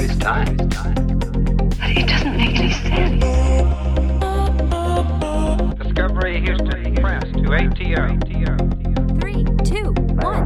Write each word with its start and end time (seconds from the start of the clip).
Why 0.00 0.06
waste 0.06 0.20
time? 0.20 0.56
It 1.82 2.06
doesn't 2.08 2.36
make 2.36 2.58
any 2.58 2.72
sense. 2.72 3.24
Discovery 5.78 6.40
Houston, 6.40 6.94
press 6.96 7.24
to 7.24 7.52
ATO. 7.52 8.16
Three, 9.20 9.44
two, 9.64 9.92
one. 10.22 10.44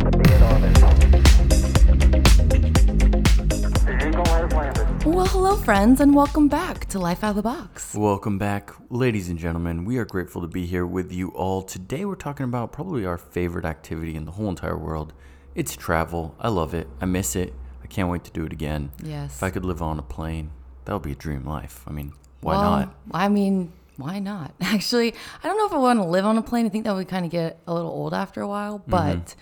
Well, 5.04 5.26
hello, 5.26 5.56
friends, 5.56 6.00
and 6.00 6.14
welcome 6.14 6.48
back 6.48 6.86
to 6.86 6.98
Life 6.98 7.22
Out 7.22 7.30
of 7.30 7.36
the 7.36 7.42
Box. 7.42 7.94
Welcome 7.94 8.38
back, 8.38 8.72
ladies 8.90 9.28
and 9.28 9.38
gentlemen. 9.38 9.84
We 9.84 9.98
are 9.98 10.04
grateful 10.04 10.42
to 10.42 10.48
be 10.48 10.66
here 10.66 10.86
with 10.86 11.12
you 11.12 11.28
all. 11.28 11.62
Today, 11.62 12.04
we're 12.04 12.16
talking 12.16 12.44
about 12.44 12.72
probably 12.72 13.04
our 13.04 13.18
favorite 13.18 13.64
activity 13.64 14.16
in 14.16 14.24
the 14.24 14.32
whole 14.32 14.48
entire 14.48 14.78
world. 14.78 15.12
It's 15.54 15.76
travel. 15.76 16.34
I 16.40 16.48
love 16.48 16.74
it. 16.74 16.88
I 17.00 17.04
miss 17.04 17.36
it. 17.36 17.54
Can't 17.94 18.08
wait 18.08 18.24
to 18.24 18.32
do 18.32 18.44
it 18.44 18.52
again. 18.52 18.90
Yes. 19.04 19.36
If 19.36 19.42
I 19.44 19.50
could 19.50 19.64
live 19.64 19.80
on 19.80 20.00
a 20.00 20.02
plane, 20.02 20.50
that 20.84 20.92
would 20.92 21.02
be 21.02 21.12
a 21.12 21.14
dream 21.14 21.44
life. 21.44 21.84
I 21.86 21.92
mean, 21.92 22.12
why 22.40 22.54
well, 22.54 22.62
not? 22.62 22.94
I 23.12 23.28
mean, 23.28 23.72
why 23.96 24.18
not? 24.18 24.52
Actually, 24.60 25.14
I 25.42 25.46
don't 25.46 25.56
know 25.56 25.66
if 25.66 25.72
I 25.72 25.78
want 25.78 26.00
to 26.00 26.04
live 26.04 26.26
on 26.26 26.36
a 26.36 26.42
plane. 26.42 26.66
I 26.66 26.70
think 26.70 26.84
that 26.86 26.94
would 26.96 27.06
kind 27.06 27.24
of 27.24 27.30
get 27.30 27.60
a 27.68 27.72
little 27.72 27.92
old 27.92 28.12
after 28.12 28.40
a 28.40 28.48
while, 28.48 28.80
Mm-hmm. 28.80 28.90
but 28.90 29.36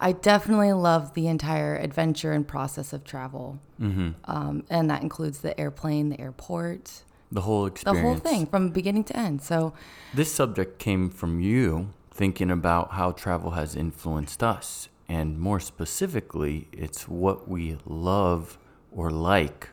I 0.00 0.10
definitely 0.10 0.72
love 0.72 1.14
the 1.14 1.28
entire 1.28 1.76
adventure 1.76 2.32
and 2.32 2.46
process 2.46 2.92
of 2.92 3.04
travel. 3.04 3.60
Mm-hmm. 3.80 4.10
Um, 4.24 4.64
and 4.68 4.90
that 4.90 5.02
includes 5.02 5.38
the 5.38 5.58
airplane, 5.58 6.08
the 6.08 6.20
airport, 6.20 7.04
The 7.30 7.42
whole 7.42 7.66
experience, 7.66 8.02
the 8.02 8.02
whole 8.02 8.18
thing 8.18 8.46
from 8.46 8.70
beginning 8.70 9.04
to 9.04 9.16
end. 9.16 9.42
So, 9.42 9.74
This 10.12 10.34
subject 10.34 10.80
came 10.80 11.08
from 11.08 11.38
you 11.40 11.90
thinking 12.10 12.50
about 12.50 12.94
how 12.94 13.12
travel 13.12 13.52
has 13.52 13.76
influenced 13.76 14.42
us. 14.42 14.88
And 15.08 15.38
more 15.38 15.60
specifically, 15.60 16.68
it's 16.72 17.08
what 17.08 17.48
we 17.48 17.78
love 17.84 18.58
or 18.90 19.10
like. 19.10 19.70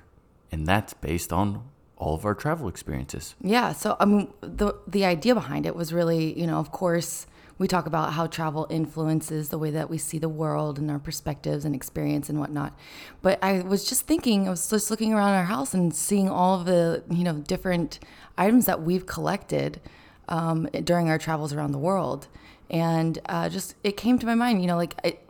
And 0.51 0.67
that's 0.67 0.93
based 0.93 1.33
on 1.33 1.69
all 1.97 2.13
of 2.15 2.25
our 2.25 2.35
travel 2.35 2.67
experiences. 2.67 3.35
Yeah, 3.41 3.71
so 3.73 3.95
I 3.99 4.05
mean, 4.05 4.33
the 4.41 4.75
the 4.87 5.05
idea 5.05 5.33
behind 5.33 5.65
it 5.65 5.75
was 5.75 5.93
really, 5.93 6.37
you 6.39 6.45
know, 6.45 6.57
of 6.57 6.71
course, 6.71 7.25
we 7.57 7.67
talk 7.67 7.85
about 7.85 8.13
how 8.13 8.27
travel 8.27 8.67
influences 8.69 9.49
the 9.49 9.57
way 9.57 9.69
that 9.71 9.89
we 9.89 9.97
see 9.97 10.17
the 10.17 10.29
world 10.29 10.77
and 10.79 10.89
our 10.89 10.99
perspectives 10.99 11.65
and 11.65 11.75
experience 11.75 12.29
and 12.29 12.39
whatnot. 12.39 12.77
But 13.21 13.39
I 13.43 13.61
was 13.61 13.85
just 13.85 14.05
thinking, 14.05 14.47
I 14.47 14.51
was 14.51 14.69
just 14.69 14.91
looking 14.91 15.13
around 15.13 15.35
our 15.35 15.45
house 15.45 15.73
and 15.73 15.95
seeing 15.95 16.29
all 16.29 16.59
of 16.59 16.65
the, 16.65 17.03
you 17.09 17.23
know, 17.23 17.35
different 17.35 17.99
items 18.37 18.65
that 18.65 18.81
we've 18.81 19.05
collected 19.05 19.79
um, 20.27 20.67
during 20.83 21.09
our 21.09 21.17
travels 21.17 21.53
around 21.53 21.73
the 21.73 21.77
world, 21.77 22.27
and 22.69 23.19
uh, 23.27 23.49
just 23.49 23.75
it 23.83 23.97
came 23.97 24.17
to 24.19 24.25
my 24.25 24.35
mind, 24.35 24.61
you 24.61 24.67
know, 24.67 24.77
like 24.77 24.95
it, 25.03 25.27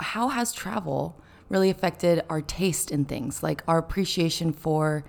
how 0.00 0.28
has 0.28 0.52
travel 0.52 1.20
really 1.48 1.70
affected 1.70 2.22
our 2.28 2.40
taste 2.40 2.90
in 2.90 3.04
things, 3.04 3.42
like 3.42 3.62
our 3.66 3.78
appreciation 3.78 4.52
for 4.52 5.04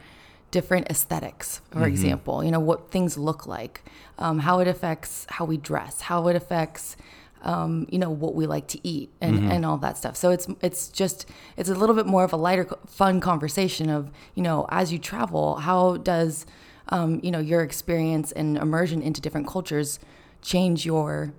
different 0.50 0.88
aesthetics, 0.90 1.62
for 1.72 1.86
example, 1.86 2.44
you 2.44 2.52
know, 2.52 2.60
what 2.60 2.92
things 2.92 3.18
look 3.18 3.48
like, 3.48 3.84
um, 4.18 4.40
how 4.40 4.60
it 4.60 4.68
affects 4.68 5.26
how 5.30 5.46
we 5.46 5.56
dress, 5.56 6.02
how 6.02 6.28
it 6.28 6.36
affects, 6.36 6.98
um, 7.44 7.88
you 7.90 7.98
know, 7.98 8.10
what 8.10 8.36
we 8.36 8.46
like 8.46 8.68
to 8.68 8.80
eat 8.86 9.10
and, 9.22 9.50
and 9.52 9.66
all 9.66 9.78
that 9.78 9.98
stuff. 9.98 10.18
So 10.18 10.30
it's, 10.32 10.48
it's 10.62 10.90
just, 10.90 11.26
it's 11.56 11.70
a 11.70 11.76
little 11.76 11.96
bit 11.96 12.06
more 12.06 12.26
of 12.26 12.34
a 12.34 12.38
lighter, 12.38 12.68
fun 12.86 13.22
conversation 13.22 13.90
of, 13.90 14.12
you 14.36 14.44
know, 14.44 14.66
as 14.70 14.92
you 14.92 15.00
travel, 15.00 15.56
how 15.56 15.96
does, 15.98 16.46
um, 16.90 17.22
you 17.24 17.32
know, 17.32 17.40
your 17.40 17.62
experience 17.62 18.34
and 18.34 18.58
immersion 18.58 19.02
into 19.02 19.22
different 19.22 19.48
cultures 19.48 20.00
change 20.42 20.86
your 20.86 21.34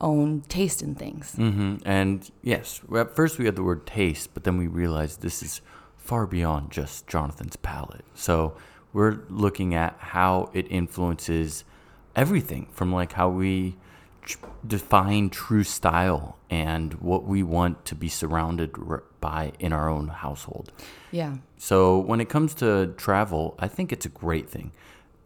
own 0.00 0.42
taste 0.48 0.82
in 0.82 0.94
things? 0.94 1.34
hmm 1.34 1.76
And 1.84 2.30
yes, 2.42 2.80
at 2.94 3.14
first 3.16 3.38
we 3.38 3.44
had 3.46 3.56
the 3.56 3.62
word 3.62 3.86
taste, 3.86 4.34
but 4.34 4.44
then 4.44 4.56
we 4.56 4.66
realized 4.66 5.22
this 5.22 5.42
is 5.42 5.60
far 5.96 6.26
beyond 6.26 6.70
just 6.70 7.06
Jonathan's 7.06 7.56
palate. 7.56 8.04
So 8.14 8.56
we're 8.92 9.20
looking 9.28 9.74
at 9.74 9.96
how 9.98 10.50
it 10.54 10.66
influences 10.70 11.64
everything 12.16 12.68
from 12.72 12.92
like 12.92 13.12
how 13.12 13.28
we 13.28 13.76
tr- 14.22 14.38
define 14.66 15.30
true 15.30 15.64
style 15.64 16.38
and 16.48 16.94
what 16.94 17.24
we 17.24 17.42
want 17.42 17.84
to 17.84 17.94
be 17.94 18.08
surrounded 18.08 18.70
r- 18.88 19.02
by 19.20 19.52
in 19.58 19.72
our 19.72 19.88
own 19.88 20.08
household. 20.08 20.72
Yeah. 21.10 21.36
So 21.58 21.98
when 21.98 22.20
it 22.20 22.28
comes 22.28 22.54
to 22.54 22.94
travel, 22.96 23.54
I 23.58 23.68
think 23.68 23.92
it's 23.92 24.06
a 24.06 24.10
great 24.10 24.48
thing. 24.48 24.72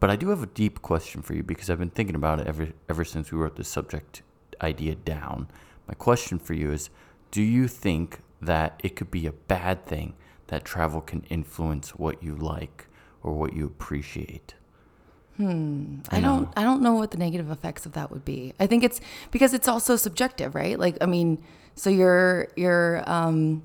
But 0.03 0.09
I 0.09 0.17
do 0.17 0.31
have 0.31 0.43
a 0.43 0.47
deep 0.47 0.81
question 0.81 1.21
for 1.21 1.33
you 1.33 1.43
because 1.43 1.69
I've 1.69 1.79
been 1.79 1.89
thinking 1.89 2.17
about 2.17 2.41
it 2.41 2.45
ever 2.45 2.73
ever 2.89 3.05
since 3.05 3.31
we 3.31 3.37
wrote 3.37 3.55
the 3.55 3.63
subject 3.63 4.21
idea 4.61 4.95
down. 4.95 5.47
My 5.87 5.93
question 5.93 6.39
for 6.39 6.53
you 6.53 6.73
is 6.73 6.89
do 7.31 7.41
you 7.41 7.69
think 7.69 8.19
that 8.41 8.81
it 8.83 8.97
could 8.97 9.09
be 9.09 9.25
a 9.27 9.31
bad 9.31 9.85
thing 9.85 10.15
that 10.47 10.65
travel 10.65 10.99
can 10.99 11.23
influence 11.29 11.91
what 11.91 12.21
you 12.21 12.35
like 12.35 12.87
or 13.23 13.31
what 13.31 13.53
you 13.53 13.65
appreciate? 13.65 14.55
Hmm. 15.37 15.99
I 16.09 16.19
don't 16.19 16.49
I 16.57 16.63
don't 16.63 16.81
know 16.81 16.95
what 16.95 17.11
the 17.11 17.17
negative 17.17 17.49
effects 17.49 17.85
of 17.85 17.93
that 17.93 18.11
would 18.11 18.25
be. 18.25 18.53
I 18.59 18.67
think 18.67 18.83
it's 18.83 18.99
because 19.31 19.53
it's 19.53 19.69
also 19.69 19.95
subjective, 19.95 20.53
right? 20.53 20.77
Like 20.77 20.97
I 20.99 21.05
mean, 21.05 21.41
so 21.75 21.89
your 21.89 22.49
your 22.57 23.09
um 23.09 23.63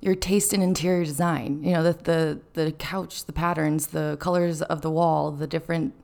your 0.00 0.14
taste 0.14 0.52
in 0.52 0.62
interior 0.62 1.04
design, 1.04 1.62
you 1.64 1.72
know, 1.72 1.82
the 1.82 1.92
the 1.92 2.40
the 2.54 2.72
couch, 2.72 3.24
the 3.24 3.32
patterns, 3.32 3.88
the 3.88 4.16
colors 4.20 4.62
of 4.62 4.82
the 4.82 4.90
wall, 4.90 5.30
the 5.30 5.46
different 5.46 5.94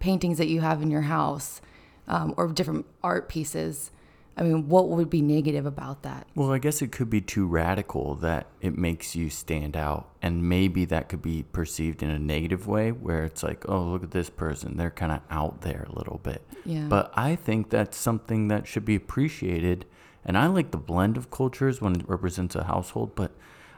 paintings 0.00 0.38
that 0.38 0.48
you 0.48 0.60
have 0.60 0.82
in 0.82 0.90
your 0.90 1.02
house, 1.02 1.60
um, 2.08 2.34
or 2.36 2.48
different 2.48 2.86
art 3.02 3.28
pieces. 3.28 3.90
I 4.36 4.42
mean, 4.42 4.68
what 4.68 4.88
would 4.88 5.08
be 5.10 5.22
negative 5.22 5.64
about 5.64 6.02
that? 6.02 6.26
Well, 6.34 6.50
I 6.50 6.58
guess 6.58 6.82
it 6.82 6.90
could 6.90 7.08
be 7.08 7.20
too 7.20 7.46
radical 7.46 8.16
that 8.16 8.48
it 8.60 8.76
makes 8.76 9.14
you 9.14 9.30
stand 9.30 9.76
out. 9.76 10.10
And 10.20 10.48
maybe 10.48 10.84
that 10.86 11.08
could 11.08 11.22
be 11.22 11.44
perceived 11.44 12.02
in 12.02 12.10
a 12.10 12.18
negative 12.18 12.66
way 12.66 12.90
where 12.90 13.24
it's 13.24 13.44
like, 13.44 13.68
oh, 13.68 13.82
look 13.84 14.02
at 14.02 14.10
this 14.10 14.30
person. 14.30 14.76
They're 14.76 14.90
kind 14.90 15.12
of 15.12 15.20
out 15.30 15.60
there 15.60 15.86
a 15.88 15.96
little 15.96 16.18
bit. 16.22 16.42
Yeah. 16.64 16.86
But 16.88 17.12
I 17.14 17.36
think 17.36 17.70
that's 17.70 17.96
something 17.96 18.48
that 18.48 18.66
should 18.66 18.84
be 18.84 18.96
appreciated. 18.96 19.86
And 20.24 20.36
I 20.36 20.46
like 20.46 20.72
the 20.72 20.78
blend 20.78 21.16
of 21.16 21.30
cultures 21.30 21.80
when 21.80 22.00
it 22.00 22.08
represents 22.08 22.56
a 22.56 22.64
household. 22.64 23.14
But 23.14 23.30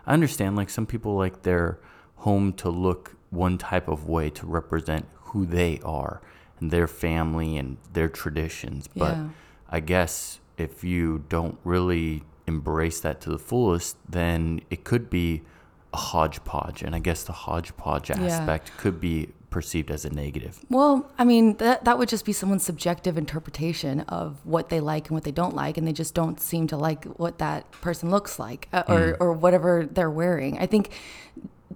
I 0.06 0.14
understand, 0.14 0.56
like, 0.56 0.70
some 0.70 0.86
people 0.86 1.16
like 1.16 1.42
their 1.42 1.80
home 2.16 2.54
to 2.54 2.70
look 2.70 3.16
one 3.28 3.58
type 3.58 3.88
of 3.88 4.08
way 4.08 4.30
to 4.30 4.46
represent 4.46 5.06
who 5.16 5.44
they 5.44 5.80
are 5.84 6.22
and 6.60 6.70
their 6.70 6.86
family 6.86 7.58
and 7.58 7.76
their 7.92 8.08
traditions. 8.08 8.88
But 8.88 9.16
Yeah. 9.16 9.28
I 9.68 9.80
guess 9.80 10.38
if 10.58 10.84
you 10.84 11.24
don't 11.28 11.58
really 11.64 12.22
embrace 12.46 13.00
that 13.00 13.20
to 13.22 13.30
the 13.30 13.38
fullest, 13.38 13.96
then 14.08 14.60
it 14.70 14.84
could 14.84 15.10
be 15.10 15.42
a 15.92 15.96
hodgepodge. 15.96 16.82
And 16.82 16.94
I 16.94 16.98
guess 16.98 17.24
the 17.24 17.32
hodgepodge 17.32 18.10
aspect 18.10 18.70
could 18.76 19.00
be 19.00 19.30
perceived 19.50 19.90
as 19.90 20.04
a 20.04 20.10
negative. 20.10 20.58
Well, 20.68 21.10
I 21.18 21.24
mean, 21.24 21.56
that 21.56 21.84
that 21.84 21.98
would 21.98 22.08
just 22.08 22.24
be 22.24 22.32
someone's 22.32 22.64
subjective 22.64 23.16
interpretation 23.16 24.00
of 24.00 24.44
what 24.44 24.68
they 24.68 24.80
like 24.80 25.08
and 25.08 25.14
what 25.14 25.24
they 25.24 25.32
don't 25.32 25.54
like, 25.54 25.78
and 25.78 25.86
they 25.86 25.92
just 25.92 26.14
don't 26.14 26.38
seem 26.40 26.66
to 26.68 26.76
like 26.76 27.04
what 27.04 27.38
that 27.38 27.70
person 27.72 28.10
looks 28.10 28.38
like 28.38 28.68
uh, 28.72 28.82
or 28.88 29.16
or 29.18 29.32
whatever 29.32 29.88
they're 29.90 30.10
wearing. 30.10 30.58
I 30.58 30.66
think, 30.66 30.90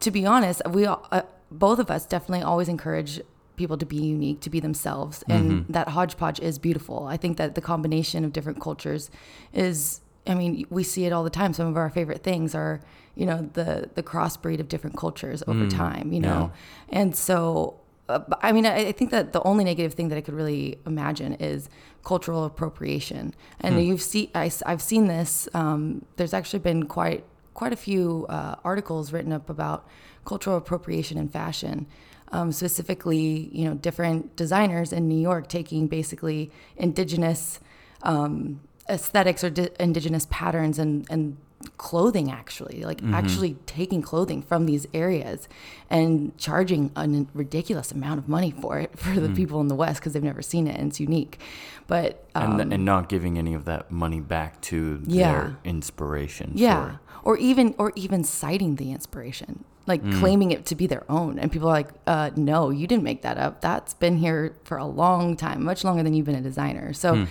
to 0.01 0.11
be 0.11 0.27
honest, 0.27 0.61
we 0.69 0.87
all, 0.87 1.07
uh, 1.11 1.23
both 1.51 1.79
of 1.79 1.91
us 1.91 2.05
definitely 2.07 2.43
always 2.43 2.69
encourage 2.69 3.21
people 3.60 3.78
to 3.78 3.87
be 3.87 3.97
unique, 3.97 4.41
to 4.41 4.50
be 4.50 4.60
themselves, 4.60 5.22
and 5.28 5.66
that 5.69 5.88
hodgepodge 5.88 6.41
is 6.41 6.59
beautiful. 6.59 7.06
I 7.06 7.16
think 7.16 7.37
that 7.37 7.54
the 7.54 7.60
combination 7.60 8.25
of 8.25 8.32
different 8.32 8.60
cultures 8.60 9.10
is. 9.53 10.00
I 10.26 10.34
mean, 10.34 10.67
we 10.69 10.82
see 10.82 11.06
it 11.06 11.12
all 11.14 11.25
the 11.25 11.31
time. 11.31 11.55
Some 11.55 11.67
of 11.67 11.76
our 11.79 11.88
favorite 11.88 12.23
things 12.23 12.55
are, 12.55 12.81
you 13.14 13.25
know, 13.25 13.49
the 13.55 13.90
the 13.94 14.02
crossbreed 14.02 14.61
of 14.61 14.69
different 14.69 14.96
cultures 14.96 15.43
over 15.46 15.67
time. 15.69 16.12
You 16.12 16.20
know, 16.20 16.52
and 16.90 17.17
so 17.17 17.81
uh, 18.11 18.20
I 18.43 18.52
mean, 18.52 18.67
I, 18.67 18.88
I 18.88 18.93
think 18.93 19.11
that 19.12 19.32
the 19.32 19.43
only 19.43 19.64
negative 19.64 19.94
thing 19.94 20.08
that 20.08 20.19
I 20.19 20.20
could 20.20 20.35
really 20.35 20.79
imagine 20.85 21.35
is 21.35 21.69
cultural 22.05 22.44
appropriation. 22.44 23.35
And 23.61 23.85
you've 23.85 24.02
seen, 24.02 24.31
I, 24.35 24.50
have 24.67 24.82
seen 24.82 25.06
this. 25.06 25.49
Um, 25.55 26.05
there's 26.17 26.35
actually 26.35 26.58
been 26.61 26.85
quite 26.85 27.25
quite 27.55 27.73
a 27.73 27.76
few 27.76 28.26
uh, 28.29 28.56
articles 28.64 29.12
written 29.12 29.32
up 29.32 29.50
about 29.50 29.87
cultural 30.25 30.56
appropriation 30.56 31.19
in 31.19 31.29
fashion. 31.29 31.87
Um, 32.32 32.53
specifically, 32.53 33.50
you 33.53 33.65
know, 33.65 33.75
different 33.75 34.37
designers 34.37 34.93
in 34.93 35.09
New 35.09 35.19
York 35.21 35.49
taking 35.49 35.88
basically 35.88 36.50
indigenous 36.77 37.59
um, 38.03 38.61
aesthetics 38.88 39.43
or 39.43 39.50
di- 39.50 39.69
indigenous 39.81 40.27
patterns 40.31 40.79
and 40.79 41.06
and 41.11 41.37
clothing 41.77 42.31
actually 42.31 42.82
like 42.85 43.03
actually 43.12 43.55
taking 43.67 44.00
clothing 44.00 44.41
from 44.41 44.65
these 44.65 44.87
areas 44.94 45.47
and 45.91 46.35
charging 46.38 46.91
a 46.97 47.06
ridiculous 47.35 47.93
amount 47.93 48.19
of 48.19 48.27
money 48.29 48.50
for 48.50 48.79
it 48.79 48.99
for 48.99 49.12
the 49.21 49.29
people 49.29 49.61
in 49.61 49.69
the 49.69 49.75
west 49.75 50.00
because 50.00 50.15
they've 50.15 50.23
never 50.23 50.41
seen 50.41 50.67
it 50.67 50.75
and 50.79 50.88
it's 50.88 50.99
unique 51.00 51.38
but 51.87 52.25
um, 52.35 52.59
And, 52.59 52.73
and 52.73 52.85
not 52.87 53.11
giving 53.11 53.37
any 53.37 53.53
of 53.53 53.67
that 53.67 53.91
money 53.91 54.21
back 54.21 54.59
to 54.62 55.03
Yeah. 55.06 55.33
their 55.33 55.56
inspiration. 55.65 56.53
yeah 56.55 56.93
For, 56.93 57.00
or 57.25 57.37
even 57.37 57.75
or 57.76 57.93
even 57.94 58.25
citing 58.25 58.76
the 58.76 58.91
inspiration 58.93 59.65
like 59.87 60.03
claiming 60.12 60.53
it 60.53 60.67
to 60.67 60.75
be 60.75 60.87
their 60.87 61.05
own 61.11 61.38
and 61.38 61.50
people 61.50 61.69
are 61.69 61.73
like 61.73 61.91
uh, 62.06 62.31
no 62.37 62.71
you 62.71 62.87
didn't 62.87 63.03
make 63.03 63.23
that 63.23 63.38
up 63.38 63.61
that's 63.61 63.94
been 63.94 64.17
here 64.17 64.55
for 64.62 64.77
a 64.77 64.85
long 64.85 65.37
time 65.37 65.65
much 65.65 65.85
longer 65.85 66.03
than 66.03 66.15
you've 66.15 66.27
been 66.27 66.35
a 66.35 66.41
designer 66.41 66.93
so 66.93 67.27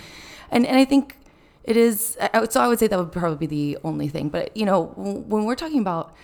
and, 0.50 0.66
and 0.66 0.76
i 0.76 0.84
think 0.84 1.16
it 1.64 1.76
is. 1.76 2.16
So 2.50 2.60
I 2.60 2.68
would 2.68 2.78
say 2.78 2.86
that 2.86 2.98
would 2.98 3.12
probably 3.12 3.46
be 3.46 3.74
the 3.74 3.78
only 3.84 4.08
thing. 4.08 4.28
But 4.28 4.56
you 4.56 4.64
know, 4.64 4.86
when 4.96 5.44
we're 5.44 5.54
talking 5.54 5.80
about 5.80 6.14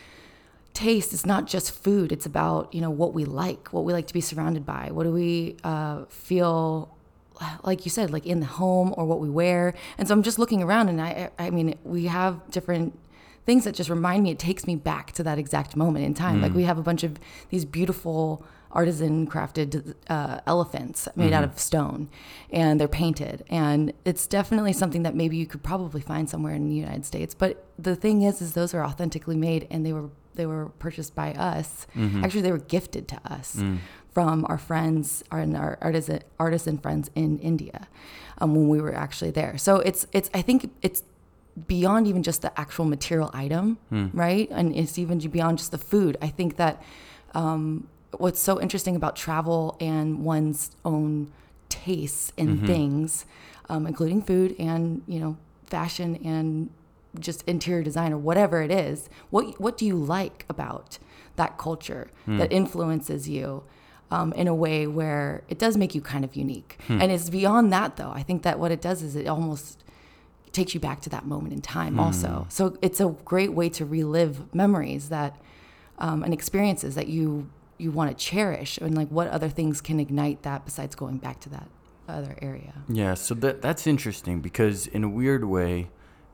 taste, 0.74 1.12
it's 1.12 1.26
not 1.26 1.46
just 1.46 1.70
food. 1.70 2.12
It's 2.12 2.26
about 2.26 2.74
you 2.74 2.80
know 2.80 2.90
what 2.90 3.14
we 3.14 3.24
like, 3.24 3.72
what 3.72 3.84
we 3.84 3.92
like 3.92 4.06
to 4.08 4.14
be 4.14 4.20
surrounded 4.20 4.64
by. 4.64 4.90
What 4.90 5.04
do 5.04 5.12
we 5.12 5.56
uh, 5.62 6.06
feel 6.06 6.96
like 7.64 7.84
you 7.84 7.90
said, 7.90 8.10
like 8.10 8.24
in 8.24 8.40
the 8.40 8.46
home 8.46 8.94
or 8.96 9.04
what 9.04 9.20
we 9.20 9.28
wear. 9.28 9.74
And 9.98 10.08
so 10.08 10.14
I'm 10.14 10.22
just 10.22 10.38
looking 10.38 10.62
around, 10.62 10.88
and 10.88 11.00
I, 11.02 11.28
I 11.38 11.50
mean, 11.50 11.74
we 11.84 12.06
have 12.06 12.50
different 12.50 12.98
things 13.46 13.64
that 13.64 13.74
just 13.74 13.88
remind 13.88 14.24
me. 14.24 14.30
It 14.32 14.38
takes 14.38 14.66
me 14.66 14.76
back 14.76 15.12
to 15.12 15.22
that 15.22 15.38
exact 15.38 15.76
moment 15.76 16.04
in 16.04 16.14
time. 16.14 16.42
Like 16.42 16.52
we 16.52 16.64
have 16.64 16.78
a 16.78 16.82
bunch 16.82 17.04
of 17.04 17.18
these 17.48 17.64
beautiful 17.64 18.44
artisan 18.72 19.26
crafted 19.26 19.94
uh, 20.08 20.40
elephants 20.46 21.08
made 21.16 21.32
out 21.32 21.44
of 21.44 21.58
stone, 21.58 22.08
and 22.50 22.78
they're 22.78 22.88
painted. 22.88 23.44
And 23.48 23.92
it's 24.04 24.26
definitely 24.26 24.72
something 24.72 25.04
that 25.04 25.14
maybe 25.14 25.36
you 25.36 25.46
could 25.46 25.62
probably 25.62 26.00
find 26.02 26.28
somewhere 26.28 26.54
in 26.54 26.68
the 26.68 26.74
United 26.74 27.06
States. 27.06 27.34
But 27.34 27.64
the 27.78 27.96
thing 27.96 28.22
is, 28.22 28.42
is 28.42 28.52
those 28.54 28.74
are 28.74 28.84
authentically 28.84 29.36
made, 29.36 29.66
and 29.70 29.86
they 29.86 29.92
were 29.92 30.10
they 30.34 30.44
were 30.44 30.66
purchased 30.78 31.14
by 31.14 31.32
us. 31.32 31.86
Actually, 32.22 32.42
they 32.42 32.52
were 32.52 32.58
gifted 32.58 33.08
to 33.08 33.20
us 33.24 33.62
from 34.12 34.44
our 34.48 34.58
friends 34.58 35.22
our, 35.30 35.38
and 35.40 35.56
our 35.56 35.78
artisan 35.80 36.20
artisan 36.38 36.78
friends 36.78 37.10
in 37.14 37.38
India 37.38 37.86
um, 38.38 38.54
when 38.54 38.68
we 38.68 38.80
were 38.80 38.94
actually 38.94 39.30
there. 39.30 39.56
So 39.56 39.76
it's 39.76 40.06
it's 40.12 40.28
I 40.34 40.42
think 40.42 40.70
it's 40.82 41.02
beyond 41.66 42.06
even 42.06 42.22
just 42.22 42.42
the 42.42 42.58
actual 42.60 42.84
material 42.84 43.30
item, 43.32 43.78
right? 44.12 44.48
And 44.50 44.74
it's 44.76 44.98
even 44.98 45.18
beyond 45.18 45.58
just 45.58 45.70
the 45.70 45.78
food. 45.78 46.16
I 46.20 46.28
think 46.28 46.56
that 46.56 46.82
um, 47.34 47.88
what's 48.12 48.40
so 48.40 48.60
interesting 48.60 48.96
about 48.96 49.16
travel 49.16 49.76
and 49.80 50.24
one's 50.24 50.70
own 50.84 51.32
tastes 51.68 52.32
in 52.36 52.66
things, 52.66 53.24
um, 53.68 53.86
including 53.86 54.22
food 54.22 54.54
and 54.58 55.02
you 55.06 55.18
know 55.18 55.36
fashion 55.64 56.16
and 56.24 56.70
just 57.18 57.42
interior 57.46 57.82
design 57.82 58.12
or 58.12 58.18
whatever 58.18 58.60
it 58.62 58.70
is. 58.70 59.08
What 59.30 59.58
what 59.60 59.76
do 59.78 59.86
you 59.86 59.96
like 59.96 60.44
about 60.48 60.98
that 61.36 61.58
culture 61.58 62.10
that 62.26 62.52
influences 62.52 63.28
you? 63.28 63.62
Um, 64.08 64.32
in 64.34 64.46
a 64.46 64.54
way 64.54 64.86
where 64.86 65.42
it 65.48 65.58
does 65.58 65.76
make 65.76 65.92
you 65.92 66.00
kind 66.00 66.24
of 66.24 66.36
unique, 66.36 66.78
and 66.88 67.10
it's 67.10 67.28
beyond 67.28 67.72
that 67.72 67.96
though. 67.96 68.12
I 68.14 68.22
think 68.22 68.44
that 68.44 68.60
what 68.60 68.70
it 68.70 68.80
does 68.80 69.02
is 69.02 69.16
it 69.16 69.26
almost 69.26 69.82
takes 70.56 70.74
you 70.74 70.80
back 70.80 71.00
to 71.00 71.10
that 71.10 71.24
moment 71.26 71.52
in 71.52 71.60
time 71.60 72.00
also 72.00 72.46
so 72.48 72.76
it's 72.82 73.00
a 73.00 73.08
great 73.24 73.52
way 73.52 73.68
to 73.68 73.84
relive 73.84 74.54
memories 74.54 75.08
that 75.08 75.36
um, 75.98 76.22
and 76.22 76.32
experiences 76.34 76.94
that 76.94 77.08
you 77.08 77.48
you 77.78 77.90
want 77.90 78.10
to 78.10 78.24
cherish 78.24 78.78
and 78.78 78.96
like 78.96 79.08
what 79.08 79.28
other 79.28 79.48
things 79.48 79.80
can 79.80 80.00
ignite 80.00 80.42
that 80.42 80.64
besides 80.64 80.94
going 80.94 81.18
back 81.18 81.38
to 81.40 81.48
that 81.48 81.68
other 82.08 82.36
area 82.42 82.72
Yeah, 82.88 83.14
so 83.14 83.34
that 83.34 83.62
that's 83.62 83.86
interesting 83.86 84.40
because 84.40 84.86
in 84.86 85.04
a 85.04 85.08
weird 85.08 85.44
way, 85.44 85.88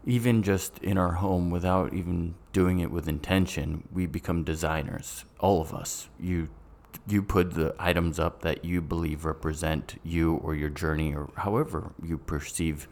even 0.05 0.43
just 0.43 0.79
in 0.79 0.99
our 0.99 1.13
home 1.13 1.51
without 1.51 1.95
even 1.95 2.35
doing 2.53 2.81
it 2.81 2.91
with 2.91 3.09
intention, 3.09 3.87
we 3.93 4.07
become 4.07 4.45
designers. 4.45 5.25
All 5.39 5.61
of 5.61 5.73
us. 5.73 6.09
You 6.19 6.49
you 7.09 7.23
put 7.23 7.55
the 7.55 7.75
items 7.79 8.19
up 8.19 8.43
that 8.43 8.65
you 8.65 8.83
believe 8.83 9.25
represent 9.25 9.99
you 10.05 10.35
or 10.37 10.55
your 10.55 10.69
journey 10.69 11.15
or 11.15 11.31
however 11.37 11.93
you 12.03 12.19
perceive, 12.19 12.87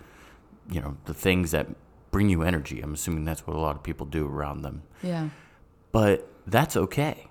you 0.68 0.80
know, 0.80 0.96
the 1.04 1.14
things 1.14 1.50
that 1.52 1.68
bring 2.10 2.28
you 2.28 2.42
energy. 2.42 2.80
I'm 2.80 2.94
assuming 2.94 3.24
that's 3.24 3.46
what 3.46 3.56
a 3.56 3.60
lot 3.60 3.76
of 3.76 3.82
people 3.82 4.06
do 4.06 4.26
around 4.26 4.62
them. 4.62 4.82
yeah 5.02 5.28
But 5.92 6.28
that's 6.46 6.76
okay. 6.76 7.28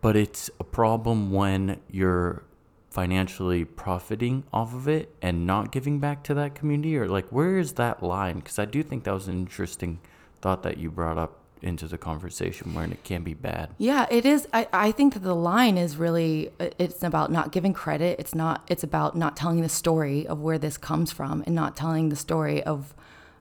But 0.00 0.16
it's 0.16 0.50
a 0.60 0.64
problem 0.64 1.32
when 1.32 1.80
you're 1.90 2.44
financially 2.90 3.64
profiting 3.64 4.44
off 4.52 4.72
of 4.72 4.86
it 4.86 5.12
and 5.20 5.44
not 5.44 5.72
giving 5.72 5.98
back 5.98 6.22
to 6.22 6.32
that 6.34 6.54
community 6.54 6.96
or 6.96 7.08
like 7.08 7.26
where 7.30 7.58
is 7.58 7.72
that 7.72 8.00
line 8.04 8.36
because 8.36 8.56
i 8.56 8.64
do 8.64 8.84
think 8.84 9.02
that 9.02 9.12
was 9.12 9.26
an 9.26 9.34
interesting 9.34 9.98
thought 10.40 10.62
that 10.62 10.78
you 10.78 10.92
brought 10.92 11.18
up 11.18 11.40
into 11.64 11.88
the 11.88 11.98
conversation 11.98 12.74
where 12.74 12.84
it 12.84 13.02
can 13.04 13.22
be 13.22 13.34
bad 13.34 13.70
Yeah, 13.78 14.06
it 14.10 14.24
is. 14.24 14.46
I, 14.52 14.68
I 14.72 14.92
think 14.92 15.14
that 15.14 15.22
the 15.22 15.34
line 15.34 15.78
is 15.78 15.96
really 15.96 16.50
it's 16.58 17.02
about 17.02 17.32
not 17.32 17.52
giving 17.52 17.72
credit. 17.72 18.20
It's 18.20 18.34
not 18.34 18.64
it's 18.68 18.84
about 18.84 19.16
not 19.16 19.36
telling 19.36 19.62
the 19.62 19.68
story 19.68 20.26
of 20.26 20.40
where 20.40 20.58
this 20.58 20.76
comes 20.76 21.10
from 21.10 21.42
and 21.46 21.54
not 21.54 21.76
telling 21.76 22.10
the 22.10 22.16
story 22.16 22.62
of 22.62 22.94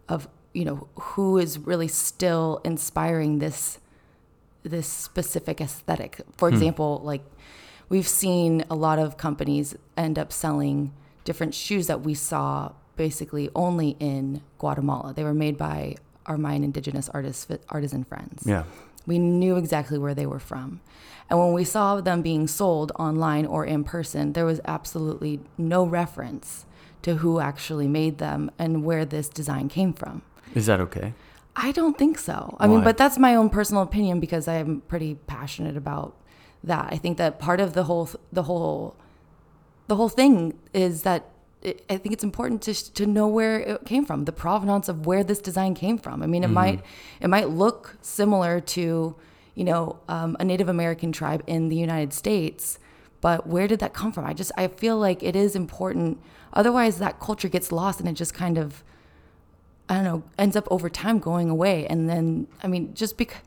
of 0.08 0.28
you 0.54 0.66
know 0.66 0.88
who 0.96 1.38
is 1.38 1.60
really 1.60 1.88
still 1.88 2.62
inspiring 2.64 3.40
this 3.40 3.80
this 4.64 4.88
specific 4.88 5.60
aesthetic. 5.60 6.22
For 6.38 6.50
hmm. 6.50 6.56
example, 6.56 7.02
like 7.04 7.24
we've 7.90 8.08
seen 8.08 8.64
a 8.70 8.76
lot 8.76 9.00
of 9.00 9.18
companies 9.18 9.76
end 9.98 10.18
up 10.18 10.32
selling 10.32 10.94
different 11.26 11.54
shoes 11.54 11.88
that 11.88 12.02
we 12.02 12.14
saw 12.14 12.72
basically 12.96 13.50
only 13.56 13.96
in 14.00 14.42
Guatemala. 14.60 15.14
They 15.14 15.24
were 15.24 15.34
made 15.34 15.58
by 15.58 15.96
our 16.26 16.38
Mayan 16.38 16.64
indigenous 16.64 17.10
artists 17.10 17.48
artisan 17.70 18.04
friends. 18.04 18.44
yeah 18.46 18.64
We 19.06 19.20
knew 19.20 19.58
exactly 19.58 19.98
where 19.98 20.16
they 20.16 20.26
were 20.26 20.40
from. 20.40 20.82
And 21.30 21.40
when 21.40 21.54
we 21.54 21.64
saw 21.64 22.02
them 22.02 22.22
being 22.22 22.48
sold 22.48 22.92
online 22.98 23.46
or 23.46 23.66
in 23.66 23.84
person, 23.84 24.34
there 24.34 24.46
was 24.46 24.60
absolutely 24.66 25.40
no 25.58 25.84
reference 25.86 26.66
to 27.02 27.16
who 27.16 27.40
actually 27.40 27.88
made 27.88 28.18
them 28.18 28.52
and 28.58 28.84
where 28.84 29.06
this 29.06 29.28
design 29.30 29.68
came 29.70 29.94
from. 29.94 30.22
is 30.56 30.66
that 30.68 30.80
okay 30.80 31.14
I 31.56 31.72
don't 31.72 31.98
think 31.98 32.18
so. 32.18 32.58
I 32.60 32.68
mean, 32.68 32.84
but 32.84 32.98
that's 32.98 33.18
my 33.20 33.36
own 33.36 33.50
personal 33.50 33.84
opinion 33.84 34.20
because 34.20 34.48
I'm 34.48 34.82
pretty 34.82 35.16
passionate 35.28 35.78
about 35.78 36.16
that. 36.64 36.90
I 36.92 36.98
think 36.98 37.18
that 37.18 37.40
part 37.40 37.60
of 37.60 37.74
the 37.74 37.84
whole 37.84 38.10
the 38.32 38.44
whole 38.44 38.96
the 39.88 39.96
whole 39.96 40.10
thing 40.10 40.58
is 40.74 41.04
that 41.04 41.30
I 41.66 41.98
think 41.98 42.12
it's 42.14 42.24
important 42.24 42.62
to 42.64 42.74
to 42.94 43.06
know 43.06 43.28
where 43.28 43.60
it 43.60 43.86
came 43.86 44.06
from, 44.06 44.26
the 44.26 44.32
provenance 44.32 44.90
of 44.90 45.06
where 45.06 45.24
this 45.24 45.40
design 45.40 45.76
came 45.76 45.98
from. 45.98 46.22
I 46.22 46.28
mean, 46.28 46.44
it 46.44 46.50
might 46.50 46.82
it 47.22 47.30
might 47.30 47.50
look 47.50 47.98
similar 48.02 48.60
to 48.60 49.16
you 49.56 49.64
know 49.64 50.00
um, 50.08 50.36
a 50.40 50.44
Native 50.44 50.68
American 50.70 51.12
tribe 51.12 51.44
in 51.48 51.70
the 51.70 51.76
United 51.76 52.14
States, 52.14 52.80
but 53.22 53.48
where 53.48 53.68
did 53.68 53.80
that 53.80 53.94
come 53.94 54.12
from? 54.12 54.26
I 54.26 54.34
just 54.34 54.52
I 54.58 54.68
feel 54.68 54.98
like 54.98 55.24
it 55.24 55.36
is 55.36 55.56
important. 55.56 56.20
Otherwise, 56.54 57.00
that 57.00 57.20
culture 57.20 57.50
gets 57.50 57.72
lost 57.72 58.00
and 58.00 58.10
it 58.10 58.14
just 58.14 58.34
kind 58.34 58.58
of 58.58 58.84
I 59.88 59.96
don't 59.96 60.04
know 60.04 60.24
ends 60.38 60.56
up 60.56 60.68
over 60.70 60.90
time 60.90 61.20
going 61.20 61.50
away. 61.50 61.88
And 61.88 62.10
then 62.10 62.48
I 62.62 62.68
mean, 62.68 62.94
just 62.94 63.18
because 63.18 63.42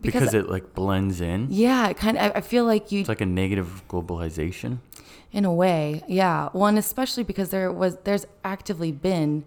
because, 0.00 0.22
because, 0.22 0.34
it 0.34 0.48
like 0.48 0.74
blends 0.74 1.20
in 1.20 1.48
yeah, 1.50 1.88
it 1.88 1.96
kind 1.96 2.16
of 2.16 2.32
I, 2.32 2.38
I 2.38 2.40
feel 2.40 2.64
like 2.64 2.90
you 2.90 3.00
it's 3.00 3.08
like 3.08 3.20
a 3.20 3.26
negative 3.26 3.82
globalization 3.88 4.78
in 5.32 5.44
a 5.44 5.52
way 5.52 6.02
yeah. 6.08 6.48
One 6.52 6.78
especially 6.78 7.24
because 7.24 7.50
there 7.50 7.72
was 7.72 7.96
there's 8.04 8.26
actively 8.44 8.92
been 8.92 9.44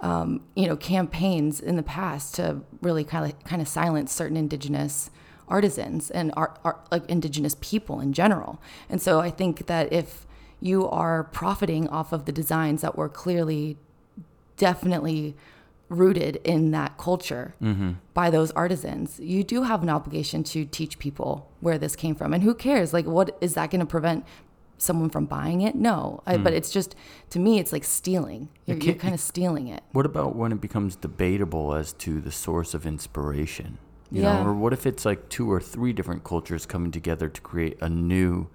um, 0.00 0.42
you 0.54 0.66
know 0.66 0.76
campaigns 0.76 1.60
in 1.60 1.76
the 1.76 1.82
past 1.82 2.34
to 2.36 2.60
really 2.80 3.04
kind 3.04 3.32
of 3.32 3.44
kind 3.44 3.62
of 3.62 3.68
silence 3.68 4.12
certain 4.12 4.36
indigenous 4.36 5.10
artisans 5.48 6.10
and 6.10 6.32
art, 6.36 6.58
art 6.64 6.86
like 6.90 7.04
indigenous 7.08 7.56
people 7.60 8.00
in 8.00 8.12
general. 8.12 8.60
And 8.88 9.00
so 9.00 9.20
i 9.20 9.30
think 9.30 9.66
that 9.66 9.92
if 9.92 10.26
you 10.60 10.88
are 10.88 11.24
profiting 11.24 11.88
off 11.88 12.12
of 12.12 12.24
the 12.24 12.32
designs 12.32 12.82
that 12.82 12.96
were 12.96 13.08
clearly 13.08 13.76
definitely 14.56 15.34
rooted 15.88 16.36
in 16.44 16.70
that 16.70 16.96
culture 16.96 17.54
by 18.14 18.30
those 18.30 18.50
artisans 18.52 19.20
you 19.20 19.42
do 19.44 19.64
have 19.64 19.82
an 19.82 19.90
obligation 19.90 20.42
to 20.42 20.64
teach 20.64 20.98
people 20.98 21.50
where 21.60 21.76
this 21.76 21.94
came 21.96 22.14
from. 22.14 22.32
And 22.32 22.42
who 22.42 22.54
cares? 22.54 22.92
Like 22.94 23.06
what 23.06 23.36
is 23.40 23.54
that 23.54 23.70
going 23.70 23.80
to 23.80 23.86
prevent 23.86 24.24
someone 24.82 25.08
from 25.10 25.24
buying 25.26 25.60
it 25.62 25.74
no 25.74 26.22
I, 26.26 26.36
but 26.36 26.52
hmm. 26.52 26.56
it's 26.58 26.70
just 26.70 26.94
to 27.30 27.38
me 27.38 27.58
it's 27.58 27.72
like 27.72 27.84
stealing 27.84 28.48
you're, 28.66 28.76
you're 28.78 28.94
kind 28.96 29.14
of 29.14 29.20
stealing 29.20 29.68
it 29.68 29.82
What 29.92 30.06
about 30.06 30.34
when 30.36 30.52
it 30.52 30.60
becomes 30.60 30.96
debatable 30.96 31.74
as 31.74 31.92
to 31.94 32.20
the 32.20 32.32
source 32.32 32.74
of 32.74 32.86
inspiration? 32.86 33.78
You 34.10 34.22
Yeah. 34.22 34.38
know, 34.42 34.48
or 34.50 34.54
what 34.54 34.72
if 34.72 34.86
it's 34.86 35.04
like 35.04 35.28
two 35.28 35.50
or 35.50 35.60
three 35.60 35.92
different 35.92 36.22
cultures 36.24 36.66
coming 36.66 36.90
together 36.90 37.28
to 37.28 37.40
create 37.40 37.78
a 37.80 37.88
new 37.88 38.48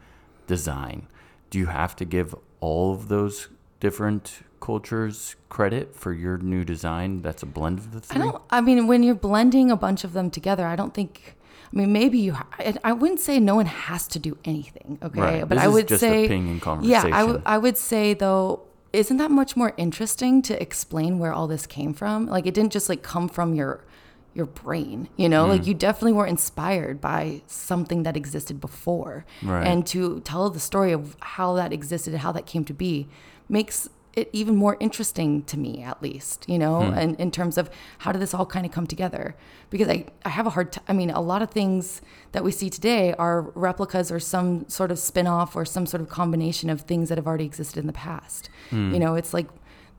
design? 0.46 1.08
Do 1.50 1.58
you 1.60 1.68
have 1.68 1.96
to 1.96 2.06
give 2.06 2.36
all 2.60 2.94
of 2.94 3.08
those 3.08 3.48
different 3.80 4.40
cultures 4.60 5.36
credit 5.50 5.96
for 5.96 6.12
your 6.14 6.38
new 6.40 6.64
design 6.64 7.22
that's 7.22 7.44
a 7.44 7.46
blend 7.46 7.80
of 7.80 7.92
the 7.94 8.00
three? 8.02 8.22
I 8.22 8.24
don't. 8.26 8.42
I 8.50 8.62
mean, 8.62 8.88
when 8.88 9.04
you're 9.04 9.16
blending 9.16 9.72
a 9.72 9.76
bunch 9.76 10.04
of 10.04 10.14
them 10.14 10.30
together, 10.30 10.66
I 10.66 10.76
don't 10.76 10.94
think. 10.94 11.36
I 11.74 11.76
mean, 11.78 11.92
maybe 11.92 12.18
you. 12.18 12.34
I, 12.60 12.76
I 12.84 12.94
wouldn't 12.94 13.20
say 13.20 13.40
no 13.40 13.56
one 13.56 13.66
has 13.66 14.08
to 14.10 14.20
do 14.20 14.38
anything. 14.46 14.98
Okay, 15.04 15.20
Right. 15.20 15.42
but 15.48 15.56
This 15.56 15.64
I 15.64 15.68
would 15.68 15.88
just 15.88 16.02
a 16.04 16.08
say. 16.08 16.28
pinging 16.28 16.62
Yeah, 16.82 17.02
I 17.04 17.24
would. 17.24 17.44
conversation. 17.44 17.44
I 17.46 17.58
would 17.58 17.78
say 17.78 18.14
though, 18.14 18.62
isn't 18.94 19.18
that 19.18 19.32
much 19.32 19.58
more 19.58 19.74
interesting 19.78 20.42
to 20.44 20.60
explain 20.62 21.20
where 21.20 21.34
all 21.34 21.46
this 21.48 21.68
came 21.68 21.94
from? 21.94 22.28
Like, 22.28 22.46
it 22.48 22.54
didn't 22.54 22.72
just 22.72 22.88
like 22.90 23.04
come 23.04 23.28
from 23.28 23.54
your 23.54 23.84
your 24.34 24.46
brain. 24.46 25.10
You 25.18 25.28
know, 25.28 25.46
Mm. 25.46 25.50
like 25.50 25.66
you 25.68 25.74
definitely 25.74 26.14
were 26.14 26.28
inspired 26.28 27.02
by 27.02 27.42
something 27.48 28.04
that 28.04 28.16
existed 28.16 28.62
before, 28.62 29.26
Right. 29.44 29.66
and 29.66 29.86
to 29.88 30.20
tell 30.22 30.50
the 30.52 30.60
story 30.60 30.92
of 30.94 31.18
how 31.22 31.54
that 31.56 31.74
existed 31.74 32.14
and 32.14 32.22
how 32.22 32.32
that 32.34 32.46
came 32.46 32.64
to 32.66 32.74
be 32.74 33.08
makes 33.50 33.90
it 34.14 34.30
even 34.34 34.56
more 34.56 34.78
interesting 34.80 35.44
to 35.44 35.60
me 35.60 35.84
at 35.84 36.02
least 36.02 36.44
you 36.50 36.58
know 36.58 36.82
hmm. 36.82 36.94
and 36.98 37.20
in 37.20 37.30
terms 37.30 37.58
of 37.58 37.70
how 38.00 38.12
did 38.12 38.20
this 38.20 38.34
all 38.34 38.48
kind 38.48 38.66
of 38.66 38.72
come 38.72 38.88
together 38.88 39.36
because 39.70 39.88
i, 39.88 40.06
I 40.26 40.30
have 40.30 40.48
a 40.48 40.52
hard 40.52 40.72
time 40.72 40.84
i 40.88 40.94
mean 40.94 41.12
a 41.12 41.22
lot 41.22 41.42
of 41.42 41.52
things 41.52 42.02
that 42.32 42.44
we 42.44 42.52
see 42.52 42.70
today 42.70 43.14
are 43.20 43.42
replicas 43.54 44.12
or 44.12 44.20
some 44.20 44.68
sort 44.68 44.90
of 44.90 44.98
spin-off 44.98 45.56
or 45.56 45.66
some 45.66 45.86
sort 45.86 46.02
of 46.02 46.10
combination 46.10 46.70
of 46.70 46.82
things 46.82 47.10
that 47.10 47.18
have 47.18 47.28
already 47.28 47.46
existed 47.46 47.80
in 47.80 47.88
the 47.88 47.94
past 47.94 48.50
hmm. 48.72 48.92
you 48.92 49.00
know 49.00 49.14
it's 49.14 49.34
like 49.34 49.48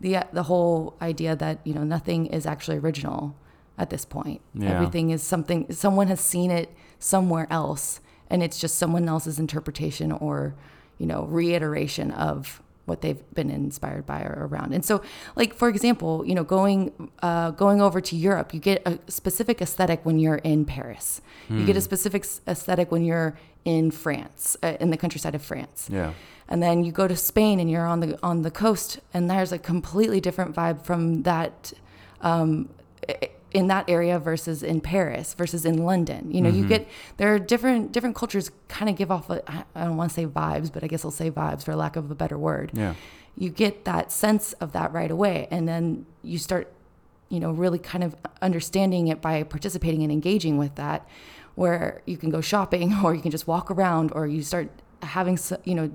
the 0.00 0.18
the 0.32 0.44
whole 0.44 0.96
idea 1.00 1.34
that 1.36 1.60
you 1.64 1.74
know 1.74 1.84
nothing 1.84 2.26
is 2.26 2.46
actually 2.46 2.78
original 2.78 3.36
at 3.78 3.90
this 3.90 4.04
point. 4.04 4.40
Yeah. 4.54 4.70
Everything 4.70 5.10
is 5.10 5.22
something 5.22 5.72
someone 5.72 6.08
has 6.08 6.20
seen 6.20 6.50
it 6.50 6.74
somewhere 6.98 7.46
else, 7.50 8.00
and 8.28 8.42
it's 8.42 8.58
just 8.58 8.76
someone 8.76 9.08
else's 9.08 9.38
interpretation 9.38 10.12
or 10.12 10.54
you 10.98 11.06
know 11.06 11.24
reiteration 11.24 12.10
of 12.10 12.62
what 12.88 13.00
they've 13.02 13.22
been 13.34 13.50
inspired 13.50 14.04
by 14.06 14.22
or 14.22 14.48
around. 14.50 14.72
And 14.74 14.84
so, 14.84 15.02
like 15.36 15.54
for 15.54 15.68
example, 15.68 16.24
you 16.26 16.34
know, 16.34 16.44
going 16.44 17.10
uh, 17.22 17.50
going 17.52 17.80
over 17.80 18.00
to 18.00 18.16
Europe, 18.16 18.52
you 18.54 18.60
get 18.60 18.82
a 18.86 18.98
specific 19.08 19.60
aesthetic 19.62 20.04
when 20.06 20.18
you're 20.18 20.40
in 20.52 20.64
Paris. 20.64 21.20
You 21.50 21.64
get 21.64 21.76
a 21.76 21.80
specific 21.80 22.26
aesthetic 22.46 22.92
when 22.92 23.04
you're 23.04 23.38
in 23.64 23.90
France, 23.90 24.56
uh, 24.62 24.76
in 24.80 24.90
the 24.90 24.96
countryside 24.98 25.34
of 25.34 25.42
France 25.42 25.88
Yeah. 25.90 26.12
and 26.48 26.62
then 26.62 26.84
you 26.84 26.92
go 26.92 27.06
to 27.08 27.16
Spain 27.16 27.58
and 27.60 27.70
you're 27.70 27.86
on 27.86 28.00
the 28.00 28.18
on 28.22 28.42
the 28.42 28.50
coast, 28.50 29.00
and 29.14 29.30
there's 29.30 29.52
a 29.52 29.58
completely 29.58 30.20
different 30.20 30.54
vibe 30.54 30.82
from 30.82 31.22
that 31.22 31.72
um, 32.20 32.68
in 33.52 33.66
that 33.68 33.88
area 33.88 34.18
versus 34.18 34.62
in 34.62 34.80
Paris 34.80 35.34
versus 35.34 35.64
in 35.64 35.84
London. 35.84 36.30
You 36.30 36.40
know, 36.42 36.48
you 36.50 36.60
mm-hmm. 36.60 36.68
get 36.68 36.88
there 37.16 37.34
are 37.34 37.38
different 37.38 37.92
different 37.92 38.14
cultures 38.14 38.50
kind 38.68 38.88
of 38.90 38.96
give 38.96 39.10
off. 39.10 39.30
A, 39.30 39.42
I- 39.50 39.64
I 39.74 39.84
don't 39.84 39.96
want 39.96 40.10
to 40.10 40.14
say 40.14 40.26
vibes, 40.26 40.72
but 40.72 40.84
I 40.84 40.86
guess 40.86 41.04
I'll 41.04 41.10
say 41.10 41.30
vibes 41.30 41.64
for 41.64 41.74
lack 41.74 41.96
of 41.96 42.10
a 42.10 42.14
better 42.14 42.36
word. 42.38 42.70
Yeah. 42.74 42.94
You 43.36 43.50
get 43.50 43.84
that 43.84 44.10
sense 44.10 44.52
of 44.54 44.72
that 44.72 44.92
right 44.92 45.10
away, 45.10 45.46
and 45.50 45.68
then 45.68 46.06
you 46.22 46.38
start, 46.38 46.72
you 47.28 47.38
know, 47.38 47.52
really 47.52 47.78
kind 47.78 48.02
of 48.02 48.16
understanding 48.42 49.08
it 49.08 49.22
by 49.22 49.42
participating 49.44 50.02
and 50.02 50.10
engaging 50.10 50.58
with 50.58 50.74
that, 50.74 51.08
where 51.54 52.02
you 52.04 52.16
can 52.16 52.30
go 52.30 52.40
shopping 52.40 52.96
or 53.04 53.14
you 53.14 53.22
can 53.22 53.30
just 53.30 53.46
walk 53.46 53.70
around 53.70 54.10
or 54.12 54.26
you 54.26 54.42
start 54.42 54.70
having, 55.02 55.38
you 55.64 55.74
know, 55.74 55.90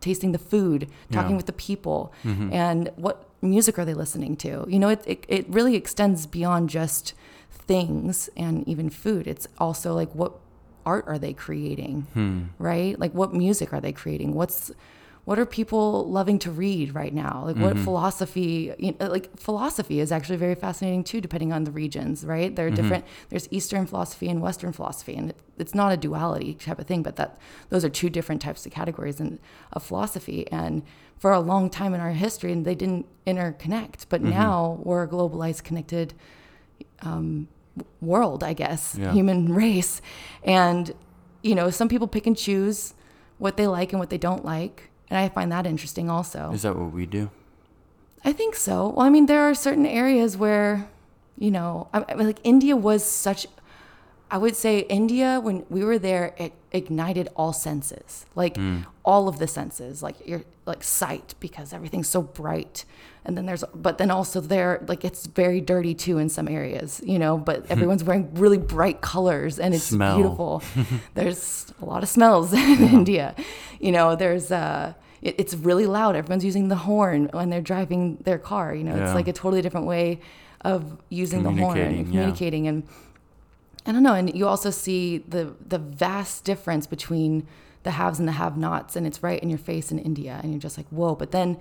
tasting 0.00 0.32
the 0.32 0.38
food, 0.38 0.88
talking 1.10 1.30
Yeah. 1.30 1.36
with 1.38 1.46
the 1.46 1.54
people, 1.54 2.12
mm-hmm. 2.22 2.52
and 2.52 2.90
what 2.96 3.30
music 3.44 3.78
are 3.78 3.84
they 3.84 3.94
listening 3.94 4.36
to? 4.38 4.64
You 4.68 4.78
know, 4.78 4.88
it, 4.88 5.02
it, 5.06 5.24
it 5.28 5.48
really 5.48 5.76
extends 5.76 6.26
beyond 6.26 6.70
just 6.70 7.14
things 7.50 8.28
and 8.36 8.66
even 8.66 8.90
food. 8.90 9.26
It's 9.26 9.46
also 9.58 9.94
like 9.94 10.12
what 10.14 10.32
art 10.84 11.04
are 11.06 11.18
they 11.18 11.32
creating, 11.32 12.02
hmm. 12.12 12.42
right? 12.58 12.98
Like 12.98 13.12
what 13.12 13.32
music 13.32 13.72
are 13.72 13.80
they 13.80 13.92
creating? 13.92 14.34
What's 14.34 14.70
what 15.24 15.38
are 15.38 15.46
people 15.46 16.08
loving 16.10 16.38
to 16.40 16.50
read 16.50 16.94
right 16.94 17.14
now? 17.14 17.44
Like 17.46 17.56
what 17.56 17.74
mm-hmm. 17.74 17.84
philosophy? 17.84 18.74
You 18.78 18.94
know, 19.00 19.06
like 19.08 19.38
philosophy 19.38 20.00
is 20.00 20.12
actually 20.12 20.36
very 20.36 20.54
fascinating 20.54 21.02
too, 21.02 21.20
depending 21.20 21.52
on 21.52 21.64
the 21.64 21.70
regions, 21.70 22.24
right? 22.24 22.54
There 22.54 22.66
are 22.66 22.70
mm-hmm. 22.70 22.82
different. 22.82 23.04
There's 23.30 23.48
Eastern 23.50 23.86
philosophy 23.86 24.28
and 24.28 24.42
Western 24.42 24.72
philosophy, 24.72 25.14
and 25.14 25.30
it, 25.30 25.36
it's 25.58 25.74
not 25.74 25.92
a 25.92 25.96
duality 25.96 26.54
type 26.54 26.78
of 26.78 26.86
thing, 26.86 27.02
but 27.02 27.16
that 27.16 27.38
those 27.70 27.84
are 27.84 27.88
two 27.88 28.10
different 28.10 28.42
types 28.42 28.66
of 28.66 28.72
categories 28.72 29.18
in, 29.18 29.38
of 29.72 29.82
philosophy. 29.82 30.46
And 30.50 30.82
for 31.18 31.32
a 31.32 31.40
long 31.40 31.70
time 31.70 31.94
in 31.94 32.00
our 32.00 32.10
history, 32.10 32.52
and 32.52 32.66
they 32.66 32.74
didn't 32.74 33.06
interconnect, 33.26 34.06
but 34.10 34.20
mm-hmm. 34.20 34.30
now 34.30 34.80
we're 34.82 35.04
a 35.04 35.08
globalized, 35.08 35.64
connected 35.64 36.12
um, 37.00 37.48
world, 38.02 38.44
I 38.44 38.52
guess, 38.52 38.96
Yeah. 38.98 39.12
human 39.12 39.54
race. 39.62 40.02
And, 40.42 40.92
you 41.42 41.54
know, 41.54 41.70
some 41.70 41.88
people 41.88 42.08
pick 42.08 42.26
and 42.26 42.36
choose 42.36 42.92
what 43.38 43.56
they 43.56 43.66
like 43.66 43.92
and 43.92 44.00
what 44.00 44.10
they 44.10 44.18
don't 44.18 44.44
like. 44.44 44.90
And 45.14 45.22
I 45.22 45.28
find 45.28 45.52
that 45.52 45.64
interesting 45.64 46.10
also. 46.10 46.50
Is 46.52 46.62
that 46.62 46.76
what 46.76 46.92
we 46.92 47.06
do? 47.06 47.30
I 48.24 48.32
think 48.32 48.56
so. 48.56 48.88
Well, 48.88 49.06
I 49.06 49.10
mean, 49.10 49.26
there 49.26 49.42
are 49.42 49.54
certain 49.54 49.86
areas 49.86 50.36
where, 50.36 50.88
you 51.38 51.52
know, 51.52 51.86
I, 51.92 52.04
I 52.08 52.14
mean, 52.16 52.26
like 52.26 52.40
India 52.42 52.74
was 52.74 53.04
such. 53.04 53.46
I 54.28 54.38
would 54.38 54.56
say 54.56 54.80
India 54.80 55.38
when 55.40 55.64
we 55.70 55.84
were 55.84 56.00
there, 56.00 56.34
it 56.36 56.52
ignited 56.72 57.28
all 57.36 57.52
senses, 57.52 58.26
like 58.34 58.58
all 59.04 59.28
of 59.28 59.38
the 59.38 59.46
senses, 59.46 60.02
like 60.02 60.26
your 60.26 60.42
like 60.66 60.82
sight 60.82 61.36
because 61.38 61.72
everything's 61.72 62.08
so 62.08 62.20
bright, 62.20 62.84
and 63.24 63.36
then 63.36 63.46
there's 63.46 63.62
but 63.72 63.98
then 63.98 64.10
also 64.10 64.40
there 64.40 64.84
like 64.88 65.04
it's 65.04 65.26
very 65.26 65.60
dirty 65.60 65.94
too 65.94 66.18
in 66.18 66.28
some 66.28 66.48
areas, 66.48 67.00
you 67.04 67.20
know. 67.20 67.38
But 67.38 67.70
everyone's 67.70 68.02
wearing 68.02 68.34
really 68.34 68.58
bright 68.58 69.00
colors 69.00 69.60
and 69.60 69.74
it's 69.74 69.84
Smell. 69.84 70.16
beautiful. 70.16 70.62
there's 71.14 71.72
a 71.80 71.84
lot 71.84 72.02
of 72.02 72.08
smells 72.08 72.52
in 72.72 72.82
India, 72.82 73.36
you 73.78 73.92
know. 73.92 74.16
There's 74.16 74.50
uh, 74.50 74.94
it, 75.24 75.34
it's 75.38 75.54
really 75.54 75.86
loud. 75.86 76.14
Everyone's 76.14 76.44
using 76.44 76.68
the 76.68 76.76
horn 76.88 77.28
when 77.32 77.50
they're 77.50 77.60
driving 77.72 78.18
their 78.24 78.38
car. 78.38 78.74
You 78.74 78.84
know, 78.84 78.94
Yeah. 78.94 79.06
it's 79.06 79.14
like 79.14 79.28
a 79.28 79.32
totally 79.32 79.62
different 79.62 79.86
way 79.86 80.20
of 80.60 80.96
using 81.08 81.42
the 81.42 81.50
horn 81.50 81.78
and 81.78 82.06
Communicating, 82.06 82.64
yeah. 82.64 82.70
and 82.70 82.82
I 83.86 83.92
don't 83.92 84.02
know. 84.02 84.14
And 84.14 84.34
you 84.34 84.46
also 84.46 84.70
see 84.70 85.18
the 85.18 85.54
the 85.68 85.78
vast 85.78 86.44
difference 86.44 86.86
between 86.86 87.46
the 87.82 87.90
haves 87.92 88.18
and 88.18 88.26
the 88.26 88.32
have-nots, 88.32 88.96
and 88.96 89.06
it's 89.06 89.22
right 89.22 89.40
in 89.42 89.50
your 89.50 89.58
face 89.58 89.92
in 89.92 89.98
India, 89.98 90.40
and 90.42 90.52
you're 90.52 90.60
just 90.68 90.78
like, 90.78 90.86
whoa. 90.88 91.14
But 91.14 91.32
then 91.32 91.58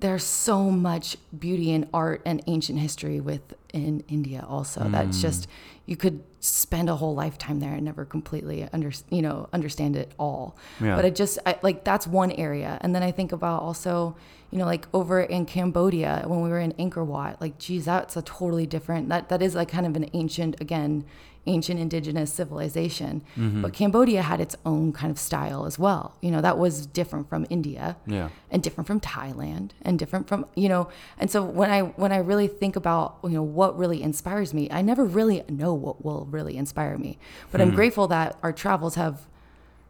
there's 0.00 0.24
so 0.24 0.70
much 0.70 1.16
beauty 1.36 1.72
and 1.72 1.88
art 1.92 2.22
and 2.24 2.42
ancient 2.46 2.78
history 2.78 3.20
within 3.20 4.04
India 4.08 4.44
also. 4.48 4.82
Mm. 4.82 4.92
That's 4.92 5.20
just 5.20 5.48
you 5.86 5.96
could 5.96 6.22
spend 6.40 6.88
a 6.88 6.96
whole 6.96 7.14
lifetime 7.14 7.60
there 7.60 7.72
and 7.72 7.84
never 7.84 8.04
completely 8.04 8.68
under 8.72 8.92
you 9.10 9.22
know 9.22 9.48
understand 9.52 9.96
it 9.96 10.12
all. 10.18 10.56
Yeah. 10.80 10.96
But 10.96 11.04
it 11.04 11.14
just 11.14 11.38
I, 11.46 11.58
like 11.62 11.84
that's 11.84 12.06
one 12.06 12.30
area, 12.32 12.78
and 12.80 12.94
then 12.94 13.02
I 13.02 13.10
think 13.10 13.32
about 13.32 13.62
also 13.62 14.16
you 14.50 14.58
know 14.58 14.66
like 14.66 14.86
over 14.94 15.20
in 15.20 15.46
Cambodia 15.46 16.22
when 16.26 16.42
we 16.42 16.48
were 16.48 16.60
in 16.60 16.72
Angkor 16.74 17.04
Wat, 17.04 17.40
like 17.40 17.58
geez, 17.58 17.86
that's 17.86 18.16
a 18.16 18.22
totally 18.22 18.66
different 18.66 19.08
that 19.08 19.28
that 19.30 19.42
is 19.42 19.54
like 19.54 19.68
kind 19.68 19.86
of 19.86 19.96
an 19.96 20.08
ancient 20.12 20.60
again 20.60 21.04
ancient 21.48 21.80
indigenous 21.80 22.32
civilization. 22.32 23.22
Mm-hmm. 23.36 23.62
But 23.62 23.72
Cambodia 23.72 24.22
had 24.22 24.40
its 24.40 24.54
own 24.64 24.92
kind 24.92 25.10
of 25.10 25.18
style 25.18 25.64
as 25.66 25.78
well. 25.78 26.14
You 26.20 26.30
know, 26.30 26.40
that 26.40 26.58
was 26.58 26.86
different 26.86 27.28
from 27.28 27.46
India 27.50 27.96
Yeah. 28.06 28.28
and 28.50 28.62
different 28.62 28.86
from 28.86 29.00
Thailand 29.00 29.70
and 29.82 29.98
different 29.98 30.28
from, 30.28 30.46
you 30.54 30.68
know, 30.68 30.88
and 31.18 31.30
so 31.30 31.42
when 31.42 31.70
I 31.70 31.80
when 32.02 32.12
I 32.12 32.18
really 32.18 32.48
think 32.48 32.76
about, 32.76 33.18
you 33.24 33.30
know, 33.30 33.42
what 33.42 33.78
really 33.78 34.02
inspires 34.02 34.52
me, 34.54 34.68
I 34.70 34.82
never 34.82 35.04
really 35.04 35.42
know 35.48 35.72
what 35.74 36.04
will 36.04 36.26
really 36.30 36.56
inspire 36.56 36.96
me. 36.98 37.18
But 37.50 37.60
I'm 37.60 37.74
grateful 37.74 38.06
that 38.08 38.36
our 38.42 38.52
travels 38.52 38.94
have 38.96 39.26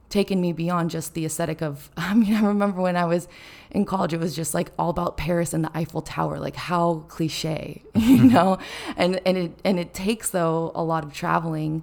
taken 0.08 0.40
me 0.40 0.52
beyond 0.52 0.90
just 0.90 1.14
the 1.14 1.24
aesthetic 1.24 1.60
of 1.60 1.90
I 1.96 2.14
mean, 2.14 2.34
I 2.34 2.42
remember 2.42 2.80
when 2.80 2.96
I 2.96 3.04
was 3.04 3.28
in 3.70 3.84
college 3.84 4.12
it 4.12 4.20
was 4.20 4.34
just 4.34 4.54
like 4.54 4.70
all 4.78 4.90
about 4.90 5.16
Paris 5.16 5.52
and 5.52 5.64
the 5.64 5.70
Eiffel 5.76 6.02
Tower, 6.02 6.38
like 6.38 6.56
how 6.56 7.04
cliche, 7.08 7.82
you 7.94 8.18
mm-hmm. 8.18 8.28
know? 8.28 8.58
And 8.96 9.20
and 9.26 9.36
it 9.36 9.60
and 9.64 9.78
it 9.78 9.94
takes 9.94 10.30
though 10.30 10.72
a 10.74 10.82
lot 10.82 11.04
of 11.04 11.12
traveling 11.12 11.82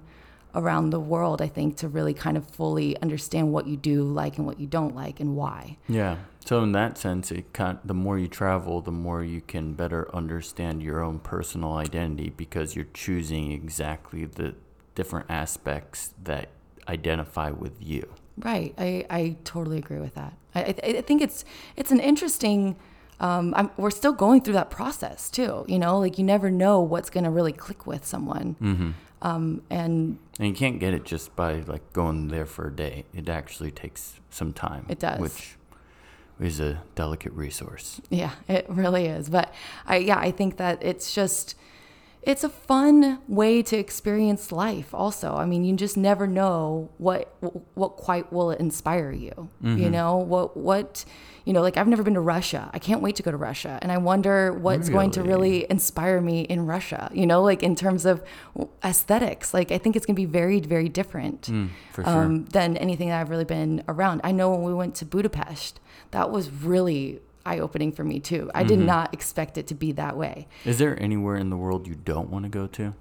around 0.56 0.88
the 0.88 0.98
world, 0.98 1.42
I 1.42 1.48
think, 1.48 1.76
to 1.76 1.88
really 1.88 2.14
kind 2.14 2.36
of 2.36 2.48
fully 2.48 3.00
understand 3.02 3.52
what 3.52 3.66
you 3.66 3.76
do 3.76 4.02
like 4.02 4.38
and 4.38 4.46
what 4.46 4.58
you 4.58 4.66
don't 4.66 4.94
like 4.94 5.20
and 5.20 5.36
why. 5.36 5.76
Yeah. 5.86 6.16
So 6.46 6.62
in 6.62 6.72
that 6.72 6.96
sense, 6.96 7.30
it 7.30 7.52
kind 7.52 7.78
the 7.84 7.94
more 7.94 8.18
you 8.18 8.26
travel, 8.26 8.80
the 8.80 8.90
more 8.90 9.22
you 9.22 9.42
can 9.42 9.74
better 9.74 10.12
understand 10.14 10.82
your 10.82 11.02
own 11.02 11.18
personal 11.18 11.74
identity 11.74 12.30
because 12.30 12.74
you're 12.74 12.86
choosing 12.94 13.52
exactly 13.52 14.24
the 14.24 14.54
different 14.94 15.26
aspects 15.28 16.14
that 16.24 16.48
identify 16.88 17.50
with 17.50 17.74
you. 17.80 18.08
Right. 18.38 18.74
I, 18.76 19.06
I 19.08 19.36
totally 19.44 19.78
agree 19.78 19.98
with 19.98 20.14
that. 20.14 20.34
I, 20.54 20.74
I, 20.82 21.00
think 21.02 21.22
it's 21.22 21.44
it's 21.76 21.90
an 21.90 22.00
interesting. 22.00 22.76
Um, 23.18 23.54
I'm, 23.56 23.70
we're 23.76 23.90
still 23.90 24.12
going 24.12 24.42
through 24.42 24.54
that 24.54 24.70
process 24.70 25.30
too. 25.30 25.64
You 25.68 25.78
know, 25.78 25.98
like 25.98 26.18
you 26.18 26.24
never 26.24 26.50
know 26.50 26.80
what's 26.80 27.08
going 27.08 27.24
to 27.24 27.30
really 27.30 27.52
click 27.52 27.86
with 27.86 28.04
someone. 28.04 28.56
Mm-hmm. 28.60 28.90
Um, 29.22 29.62
and 29.70 30.18
And 30.38 30.48
you 30.48 30.54
can't 30.54 30.78
get 30.78 30.92
it 30.92 31.04
just 31.04 31.34
by 31.34 31.60
like 31.60 31.92
going 31.92 32.28
there 32.28 32.46
for 32.46 32.68
a 32.68 32.72
day. 32.72 33.06
It 33.14 33.28
actually 33.28 33.70
takes 33.70 34.20
some 34.30 34.52
time. 34.52 34.84
It 34.88 34.98
does. 34.98 35.18
Which 35.18 35.56
is 36.38 36.60
a 36.60 36.82
delicate 36.94 37.32
resource. 37.32 38.00
yeah, 38.10 38.32
it 38.48 38.66
really 38.68 39.06
is. 39.06 39.30
But 39.30 39.52
I 39.86 39.96
yeah, 39.96 40.18
I 40.18 40.30
think 40.30 40.58
that 40.58 40.82
it's 40.82 41.14
just 41.14 41.54
it's 42.26 42.42
a 42.44 42.48
fun 42.48 43.20
way 43.28 43.62
to 43.62 43.76
experience 43.76 44.50
life 44.50 44.92
also. 44.92 45.28
I 45.36 45.46
mean 45.46 45.64
you 45.64 45.74
just 45.76 45.96
never 45.96 46.26
know 46.26 46.90
what 46.98 47.32
what 47.74 47.90
quite 47.96 48.32
will 48.32 48.50
inspire 48.50 49.12
you 49.12 49.48
you 49.62 49.88
know? 49.88 50.16
What 50.16 50.56
what 50.56 51.04
you 51.46 51.52
know 51.52 51.62
like 51.62 51.76
i've 51.76 51.86
never 51.86 52.02
been 52.02 52.14
to 52.14 52.20
russia. 52.20 52.62
I 52.74 52.80
can't 52.80 53.00
wait 53.00 53.14
to 53.16 53.22
go 53.22 53.30
to 53.30 53.36
russia 53.36 53.78
and 53.82 53.92
i 53.92 53.98
wonder 54.10 54.52
what's 54.52 54.88
going 54.88 55.12
to 55.12 55.20
Really? 55.22 55.50
really? 55.62 55.66
inspire 55.70 56.20
me 56.20 56.40
in 56.54 56.66
russia 56.66 57.02
you 57.14 57.26
know? 57.30 57.40
Like 57.50 57.62
in 57.62 57.74
terms 57.76 58.04
of 58.04 58.16
aesthetics 58.84 59.54
like 59.54 59.70
i 59.70 59.78
think 59.78 59.96
it's 59.96 60.06
going 60.06 60.14
to 60.16 60.20
be 60.20 60.26
very 60.26 60.60
very 60.60 60.88
different 60.88 61.42
Mm, 61.42 61.68
for 61.92 62.02
sure. 62.04 62.12
um, 62.12 62.44
than 62.46 62.76
anything 62.78 63.08
that 63.10 63.20
i've 63.20 63.30
really 63.30 63.44
been 63.44 63.82
around. 63.88 64.20
I 64.24 64.32
know 64.32 64.50
when 64.50 64.62
we 64.62 64.74
went 64.74 64.94
to 64.96 65.04
budapest 65.04 65.78
that 66.10 66.30
was 66.30 66.50
really 66.50 67.20
eye-opening 67.46 67.92
for 67.92 68.04
me 68.04 68.18
too 68.20 68.50
i 68.54 68.60
Mm-hmm. 68.60 68.68
did 68.68 68.78
not 68.80 69.14
expect 69.14 69.56
it 69.58 69.66
to 69.68 69.74
be 69.74 69.92
that 69.92 70.16
way 70.16 70.46
Is 70.64 70.78
there 70.78 71.00
anywhere 71.02 71.36
in 71.36 71.48
the 71.50 71.56
world 71.56 71.86
you 71.86 71.94
don't 71.94 72.28
want 72.30 72.44
to 72.44 72.48
go 72.48 72.66
to? 72.78 72.94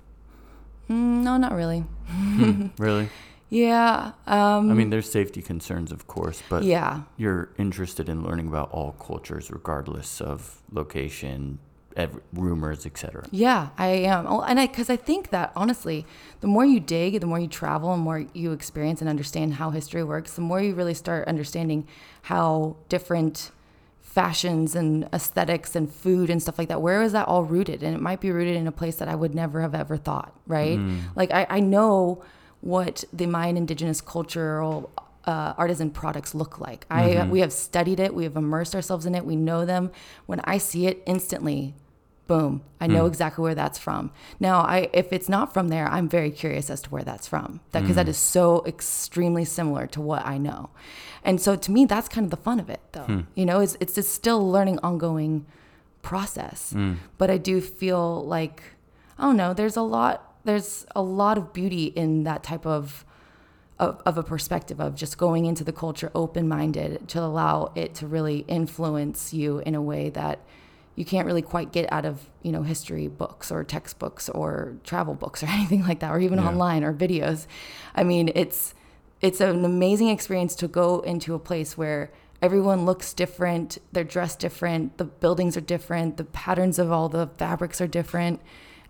Mm, 0.90 1.24
no 1.24 1.38
not 1.38 1.54
really 1.54 1.84
Really? 2.78 3.10
yeah 3.50 4.12
um, 4.28 4.70
I 4.72 4.74
mean, 4.74 4.90
there's 4.90 5.10
safety 5.10 5.42
concerns, 5.42 5.92
of 5.92 6.08
course, 6.08 6.42
but 6.50 6.64
yeah 6.64 7.02
you're 7.18 7.50
interested 7.58 8.10
in 8.10 8.24
learning 8.24 8.48
about 8.48 8.70
all 8.72 8.92
cultures, 8.94 9.50
regardless 9.52 10.22
of 10.22 10.62
location, 10.72 11.60
ev- 11.96 12.20
rumors, 12.34 12.86
etc. 12.86 13.25
Yeah, 13.32 13.70
I 13.78 13.88
am. 13.88 14.25
Oh, 14.28 14.42
And 14.42 14.60
I, 14.60 14.68
because 14.68 14.90
I 14.90 14.96
think 14.98 15.30
that 15.30 15.52
honestly, 15.56 16.06
the 16.42 16.48
more 16.48 16.66
you 16.66 16.80
dig, 16.80 17.20
the 17.22 17.28
more 17.28 17.40
you 17.40 17.48
travel, 17.48 17.94
and 17.94 18.02
more 18.04 18.25
you 18.34 18.52
experience 18.52 19.00
and 19.02 19.10
understand 19.10 19.54
how 19.56 19.70
history 19.70 20.04
works, 20.04 20.34
the 20.34 20.42
more 20.42 20.60
you 20.62 20.74
really 20.75 20.94
start 20.94 21.28
understanding 21.28 21.88
how 22.24 22.75
different 22.90 23.52
fashions 24.15 24.75
and 24.75 25.10
aesthetics 25.12 25.75
and 25.75 25.91
food 25.93 26.29
and 26.29 26.41
stuff 26.41 26.57
like 26.57 26.69
that. 26.69 26.81
Where 26.81 27.01
is 27.01 27.12
that 27.12 27.27
all 27.27 27.43
rooted? 27.43 27.84
And 27.84 27.93
it 27.93 28.01
might 28.01 28.22
be 28.22 28.31
rooted 28.31 28.55
in 28.55 28.65
a 28.65 28.72
place 28.72 28.95
that 28.95 29.10
i 29.10 29.15
would 29.22 29.36
never 29.36 29.62
have 29.62 29.75
ever 29.75 29.98
thought 29.98 30.31
right? 30.48 30.79
Like 31.15 31.31
I, 31.31 31.45
I 31.57 31.60
know 31.60 32.24
what 32.62 33.03
the 33.12 33.27
mayan 33.27 33.57
indigenous 33.57 34.00
cultural 34.01 34.89
uh, 35.25 35.53
artisan 35.57 35.89
products 35.89 36.34
look 36.34 36.60
like. 36.60 36.86
I 36.89 37.03
we 37.29 37.39
have 37.41 37.51
studied 37.51 38.00
it. 38.00 38.13
We 38.13 38.24
have 38.24 38.36
immersed 38.38 38.74
ourselves 38.75 39.05
in 39.05 39.15
it. 39.15 39.25
We 39.25 39.36
know 39.36 39.65
them. 39.65 39.91
When 40.27 40.39
i 40.53 40.57
see 40.60 40.88
it 40.88 41.03
instantly 41.05 41.75
boom. 42.27 42.63
I 42.82 42.88
know 42.88 43.01
hmm. 43.01 43.08
exactly 43.08 43.44
where 43.44 43.55
that's 43.55 43.77
from. 43.79 44.12
Now 44.39 44.62
i 44.62 44.89
if 44.94 45.13
it's 45.13 45.29
not 45.29 45.53
from 45.53 45.67
there 45.70 45.88
i'm 45.88 46.10
very 46.10 46.32
curious 46.32 46.70
as 46.70 46.82
to 46.84 46.89
where 46.89 47.03
that's 47.03 47.27
from. 47.27 47.62
That 47.72 47.82
because 47.82 47.96
that 47.96 48.05
hmm. 48.05 48.12
is 48.12 48.17
so 48.17 48.63
extremely 48.65 49.46
similar 49.46 49.88
to 49.88 50.01
what 50.01 50.25
i 50.25 50.38
know. 50.38 50.70
And 51.24 51.41
so 51.41 51.55
to 51.55 51.72
me 51.72 51.86
that's 51.86 52.08
kind 52.08 52.25
of 52.25 52.32
the 52.32 52.38
fun 52.38 52.60
of 52.60 52.70
it 52.70 52.82
though. 52.91 53.01
Hmm. 53.01 53.22
You 53.36 53.46
know 53.46 53.60
it's 53.60 53.77
it's 53.79 53.96
just 53.96 54.13
still 54.13 54.50
learning 54.50 54.79
ongoing 54.79 55.46
process. 56.01 56.74
But 57.17 57.29
i 57.29 57.38
do 57.38 57.62
feel 57.62 58.25
like 58.25 58.62
i 59.17 59.24
don't 59.24 59.38
know 59.38 59.53
there's 59.53 59.77
a 59.77 59.82
lot 59.82 60.36
there's 60.46 60.86
a 60.96 61.01
lot 61.01 61.38
of 61.38 61.53
beauty 61.53 61.86
in 61.86 62.24
that 62.24 62.44
type 62.44 62.65
of 62.65 63.05
of, 63.77 64.01
of 64.05 64.17
a 64.17 64.24
perspective 64.24 64.79
of 64.79 64.96
just 64.96 65.17
going 65.17 65.46
into 65.46 65.63
the 65.63 65.74
culture 65.74 66.12
open 66.15 66.48
minded 66.48 67.10
to 67.10 67.20
allow 67.20 67.74
it 67.75 67.94
to 67.96 68.08
really 68.08 68.46
influence 68.48 69.34
you 69.34 69.60
in 69.60 69.75
a 69.75 69.82
way 69.82 70.10
that 70.10 70.39
you 70.96 71.06
can't 71.06 71.25
really 71.25 71.42
quite 71.42 71.72
get 71.72 71.92
out 71.92 72.06
of 72.06 72.30
you 72.42 72.52
know 72.52 72.64
history 72.64 73.08
books 73.08 73.52
or 73.52 73.64
textbooks 73.64 74.30
or 74.30 74.75
travel 74.84 75.14
books 75.14 75.44
or 75.44 75.48
anything 75.50 75.84
like 75.84 76.00
that 76.00 76.12
or 76.12 76.20
even 76.20 76.40
Yeah. 76.40 76.48
online 76.48 76.84
or 76.84 76.94
videos 76.94 77.48
i 77.96 78.04
mean 78.04 78.32
it's 78.36 78.74
it's 79.22 79.42
an 79.42 79.66
amazing 79.66 80.10
experience 80.10 80.56
to 80.56 80.68
go 80.68 81.00
into 81.02 81.34
a 81.34 81.40
place 81.40 81.78
where 81.78 82.12
everyone 82.42 82.86
looks 82.86 83.14
different 83.14 83.78
they're 83.92 84.04
dressed 84.04 84.40
different 84.40 84.98
the 84.98 85.06
buildings 85.06 85.56
are 85.58 85.62
different 85.62 86.18
the 86.18 86.25
patterns 86.25 86.80
of 86.80 86.92
all 86.92 87.10
the 87.10 87.28
fabrics 87.38 87.80
are 87.82 87.88
different 87.88 88.42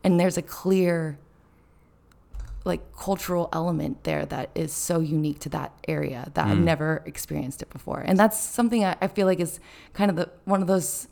and 0.03 0.19
there's 0.19 0.37
a 0.37 0.41
clear 0.41 1.17
like 2.65 2.81
cultural 2.97 3.47
element 3.53 4.03
there 4.03 4.25
that 4.25 4.49
is 4.55 4.73
so 4.73 4.99
unique 4.99 5.39
to 5.39 5.49
that 5.49 5.71
area 5.87 6.31
that 6.33 6.47
I've 6.47 6.57
mm. 6.57 6.63
never 6.63 7.03
experienced 7.05 7.61
it 7.61 7.69
before. 7.69 7.99
And 7.99 8.17
that's 8.17 8.39
something 8.39 8.83
I, 8.83 8.95
I 8.99 9.07
feel 9.07 9.27
like 9.27 9.39
is 9.39 9.59
kind 9.93 10.09
of 10.09 10.17
the 10.17 10.31
one 10.45 10.61
of 10.61 10.67
those 10.67 11.07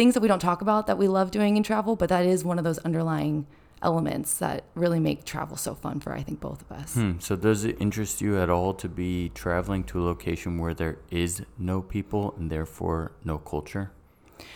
things 0.00 0.14
that 0.14 0.20
we 0.22 0.28
don't 0.28 0.38
talk 0.40 0.62
about 0.62 0.86
that 0.86 0.96
we 0.96 1.06
love 1.08 1.30
doing 1.30 1.58
in 1.58 1.62
travel, 1.62 1.94
but 1.94 2.08
that 2.08 2.24
is 2.24 2.42
one 2.42 2.56
of 2.56 2.64
those 2.64 2.78
underlying 2.78 3.46
elements 3.82 4.38
that 4.38 4.64
really 4.74 4.98
make 4.98 5.24
travel 5.26 5.58
so 5.58 5.74
fun 5.74 6.00
for 6.00 6.10
I 6.14 6.22
think 6.22 6.40
both 6.40 6.62
of 6.62 6.72
us. 6.72 6.94
Hmm, 6.94 7.12
So 7.18 7.36
does 7.36 7.64
it 7.66 7.76
interest 7.78 8.22
you 8.22 8.38
at 8.40 8.48
all 8.48 8.72
to 8.74 8.88
be 8.88 9.30
traveling 9.34 9.84
to 9.84 10.00
a 10.00 10.02
location 10.12 10.56
where 10.58 10.72
there 10.72 10.96
is 11.10 11.42
no 11.58 11.82
people 11.82 12.34
and 12.38 12.50
therefore 12.50 13.12
no 13.24 13.36
culture? 13.36 13.90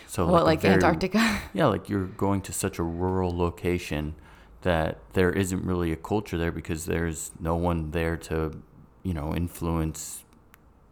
So 0.07 0.25
What 0.25 0.41
a 0.41 0.45
like 0.45 0.61
very- 0.61 0.73
Antarctica? 0.75 1.21
Yeah, 1.53 1.67
like 1.67 1.89
you're 1.89 2.05
going 2.25 2.41
to 2.41 2.51
such 2.51 2.79
a 2.79 2.83
rural 2.83 3.31
location 3.37 4.15
that 4.63 4.97
there 5.13 5.31
isn't 5.31 5.63
really 5.63 5.91
a 5.91 5.95
culture 6.11 6.39
there 6.39 6.51
because 6.51 6.85
there's 6.87 7.31
no 7.39 7.55
one 7.55 7.91
there 7.91 8.17
to, 8.29 8.35
you 9.03 9.13
know, 9.13 9.27
influence 9.35 10.23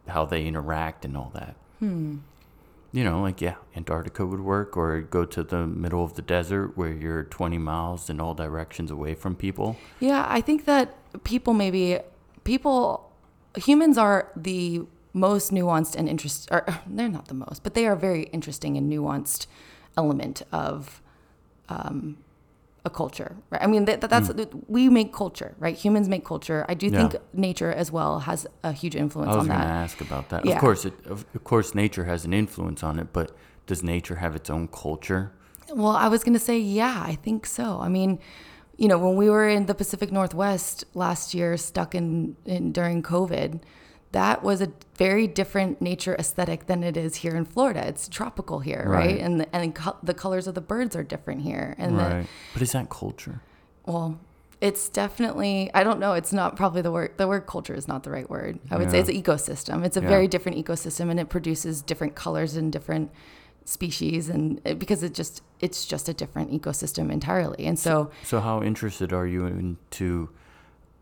how 0.06 0.24
they 0.24 0.46
interact 0.46 1.04
and 1.04 1.16
all 1.16 1.32
that. 1.34 1.56
Hmm. 1.80 2.18
You 2.94 3.02
know, 3.02 3.20
like 3.22 3.40
yeah, 3.40 3.56
Antarctica 3.74 4.24
would 4.24 4.40
work, 4.40 4.76
or 4.76 5.00
go 5.00 5.24
to 5.24 5.42
the 5.42 5.66
middle 5.66 6.04
of 6.04 6.14
the 6.14 6.22
desert 6.22 6.76
where 6.76 6.92
you're 6.92 7.24
20 7.24 7.58
miles 7.58 8.08
in 8.08 8.20
all 8.20 8.34
directions 8.34 8.88
away 8.88 9.14
from 9.14 9.34
people. 9.34 9.76
Yeah, 9.98 10.24
I 10.28 10.40
think 10.40 10.64
that 10.66 10.94
people 11.24 11.54
maybe 11.54 11.98
people 12.44 13.10
humans 13.56 13.98
are 13.98 14.30
the 14.36 14.82
most 15.12 15.50
nuanced 15.50 15.96
and 15.96 16.08
interest 16.08 16.48
or 16.52 16.64
they're 16.86 17.08
not 17.08 17.26
the 17.26 17.34
most, 17.34 17.64
but 17.64 17.74
they 17.74 17.84
are 17.84 17.96
very 17.96 18.24
interesting 18.24 18.76
and 18.76 18.88
nuanced 18.88 19.48
element 19.96 20.42
of 20.52 21.02
um, 21.68 22.18
a 22.84 22.90
culture. 22.90 23.36
Right? 23.50 23.62
I 23.62 23.66
mean, 23.66 23.86
that, 23.86 24.00
that's 24.02 24.28
hmm. 24.28 24.42
we 24.68 24.88
make 24.88 25.12
culture, 25.12 25.54
right? 25.58 25.76
Humans 25.76 26.08
make 26.08 26.24
culture. 26.24 26.64
I 26.68 26.74
do. 26.74 26.86
Yeah. 26.86 27.08
think 27.08 27.22
nature 27.32 27.72
as 27.72 27.90
well 27.90 28.20
has 28.20 28.46
a 28.62 28.72
huge 28.72 28.94
influence 28.94 29.32
on 29.32 29.48
that. 29.48 29.54
I 29.54 29.56
was 29.56 29.58
going 29.58 29.60
to 29.60 29.74
ask 29.84 30.00
about 30.00 30.28
that. 30.28 30.44
Yeah. 30.44 30.54
Of 30.54 30.60
course, 30.60 30.84
it, 30.84 30.94
of, 31.06 31.24
of 31.34 31.44
course, 31.44 31.74
nature 31.74 32.04
has 32.04 32.24
an 32.24 32.32
influence 32.32 32.82
on 32.82 32.98
it, 32.98 33.08
but 33.12 33.34
does 33.66 33.82
nature 33.82 34.16
have 34.16 34.36
its 34.36 34.50
own 34.50 34.68
culture? 34.68 35.32
Well, 35.72 35.96
I 35.96 36.08
was 36.08 36.22
going 36.22 36.34
to 36.34 36.38
say, 36.38 36.58
yeah, 36.58 37.02
I 37.06 37.14
think 37.14 37.46
so. 37.46 37.80
I 37.80 37.88
mean, 37.88 38.18
you 38.76 38.88
know, 38.88 38.98
when 38.98 39.16
we 39.16 39.30
were 39.30 39.48
in 39.48 39.66
the 39.66 39.74
Pacific 39.74 40.12
Northwest 40.12 40.84
last 40.94 41.32
year, 41.32 41.56
stuck 41.56 41.94
in, 41.94 42.36
in 42.44 42.72
during 42.72 43.02
COVID, 43.02 43.60
that 44.14 44.42
was 44.42 44.60
a 44.60 44.68
very 44.96 45.26
different 45.26 45.82
nature 45.82 46.14
aesthetic 46.18 46.66
than 46.66 46.82
it 46.82 46.96
is 46.96 47.16
here 47.16 47.34
in 47.36 47.44
Florida. 47.44 47.86
It's 47.86 48.08
tropical 48.08 48.60
here, 48.60 48.84
right? 48.86 49.06
Right. 49.06 49.20
And 49.20 49.40
the, 49.40 49.54
and 49.54 49.74
co- 49.74 49.96
the 50.02 50.14
colors 50.14 50.46
of 50.46 50.54
the 50.54 50.60
birds 50.60 50.94
are 50.96 51.02
different 51.02 51.42
here. 51.42 51.74
And 51.78 51.98
the, 51.98 52.02
right. 52.02 52.26
But 52.52 52.62
is 52.62 52.72
that 52.72 52.88
culture? 52.90 53.40
well, 53.86 54.18
it's 54.60 54.88
definitely 54.88 55.70
I 55.74 55.84
don't 55.84 55.98
know. 56.00 56.12
It's 56.14 56.32
not 56.32 56.56
probably 56.56 56.80
the 56.80 56.90
word. 56.92 57.18
The 57.18 57.28
word 57.28 57.46
culture 57.46 57.74
is 57.74 57.86
not 57.86 58.02
the 58.04 58.10
right 58.10 58.28
word. 58.30 58.58
I 58.70 58.78
would 58.78 58.90
say 58.90 58.98
it's 59.00 59.08
an 59.10 59.20
ecosystem. 59.22 59.84
It's 59.84 59.96
a 59.96 60.00
Yeah. 60.00 60.08
very 60.08 60.26
different 60.28 60.56
ecosystem, 60.64 61.10
and 61.10 61.18
it 61.20 61.28
produces 61.28 61.82
different 61.82 62.14
colors 62.14 62.56
and 62.56 62.72
different 62.72 63.10
species, 63.66 64.28
and 64.30 64.62
because 64.78 65.02
it 65.02 65.12
just 65.12 65.42
it's 65.60 65.84
just 65.84 66.08
a 66.08 66.14
different 66.14 66.50
ecosystem 66.52 67.10
entirely. 67.12 67.66
And 67.66 67.78
so 67.78 68.10
So, 68.22 68.40
how 68.40 68.62
interested 68.62 69.12
are 69.12 69.26
you 69.26 69.44
into 69.44 70.30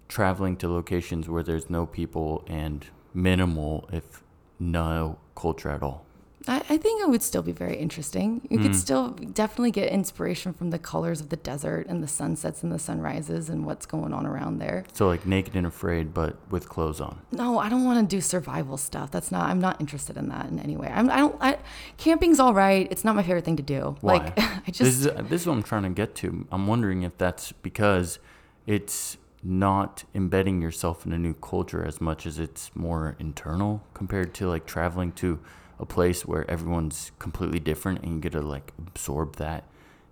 traveling 0.09 0.57
to 0.57 0.69
locations 0.69 1.29
where 1.29 1.43
there's 1.43 1.69
no 1.71 1.87
people 1.87 2.45
and 2.49 2.87
minimal, 3.15 3.89
if 3.93 4.23
no 4.59 5.19
culture 5.35 5.71
at 5.71 5.83
all? 5.83 6.05
I, 6.49 6.57
I 6.71 6.77
think 6.77 7.01
it 7.01 7.09
would 7.09 7.23
still 7.23 7.43
be 7.43 7.53
very 7.53 7.77
interesting. 7.77 8.41
You 8.51 8.57
Hmm. 8.59 8.63
could 8.65 8.75
still 8.75 9.11
definitely 9.11 9.71
get 9.71 9.93
inspiration 9.93 10.53
from 10.53 10.71
the 10.71 10.79
colors 10.79 11.21
of 11.21 11.29
the 11.29 11.37
desert 11.37 11.87
and 11.89 12.03
the 12.03 12.09
sunsets 12.09 12.65
and 12.65 12.73
the 12.73 12.81
sunrises 12.81 13.49
and 13.49 13.65
what's 13.65 13.87
going 13.87 14.13
on 14.13 14.27
around 14.27 14.59
there. 14.59 14.83
So, 14.93 15.07
like 15.07 15.25
naked 15.25 15.55
and 15.55 15.65
afraid, 15.69 16.13
but 16.13 16.37
with 16.51 16.69
clothes 16.69 17.01
on. 17.01 17.19
No, 17.31 17.61
I 17.61 17.69
don't 17.69 17.85
want 17.85 18.01
to 18.11 18.17
do 18.17 18.21
survival 18.21 18.77
stuff. 18.77 19.13
That's 19.13 19.31
not. 19.31 19.49
I'm 19.51 19.61
not 19.61 19.81
interested 19.81 20.17
in 20.17 20.31
that 20.31 20.47
in 20.47 20.59
any 20.59 20.77
way. 20.77 20.89
I'm. 20.93 21.09
I 21.11 21.19
don't. 21.19 21.37
I, 21.41 21.59
camping's 21.97 22.41
all 22.41 22.55
right. 22.55 22.89
It's 22.91 23.05
not 23.05 23.15
my 23.15 23.23
favorite 23.23 23.45
thing 23.45 23.57
to 23.59 23.63
do. 23.63 23.95
Why? 24.01 24.15
Like 24.15 24.39
I 24.41 24.63
this 24.67 24.77
just. 24.79 24.81
is 25.07 25.29
this 25.29 25.43
is 25.43 25.47
what 25.47 25.55
I'm 25.55 25.63
trying 25.63 25.85
to 25.85 25.91
get 25.91 26.17
to. 26.17 26.45
I'm 26.51 26.67
wondering 26.67 27.03
if 27.05 27.17
that's 27.19 27.53
because 27.53 28.19
it's 28.67 29.17
not 29.43 30.05
embedding 30.15 30.63
yourself 30.63 31.05
in 31.05 31.13
a 31.13 31.19
new 31.19 31.35
culture 31.35 31.85
as 31.85 32.01
much 32.01 32.27
as 32.27 32.39
it's 32.39 32.71
more 32.75 33.17
internal 33.19 33.83
compared 33.95 34.33
to 34.35 34.49
like 34.49 34.67
traveling 34.67 35.13
to 35.13 35.41
a 35.81 35.87
place 35.87 36.25
where 36.25 36.49
everyone's 36.51 37.11
completely 37.19 37.59
different 37.59 38.03
and 38.03 38.15
you 38.15 38.21
get 38.21 38.33
to 38.33 38.41
like 38.41 38.73
absorb 38.79 39.37
that 39.37 39.65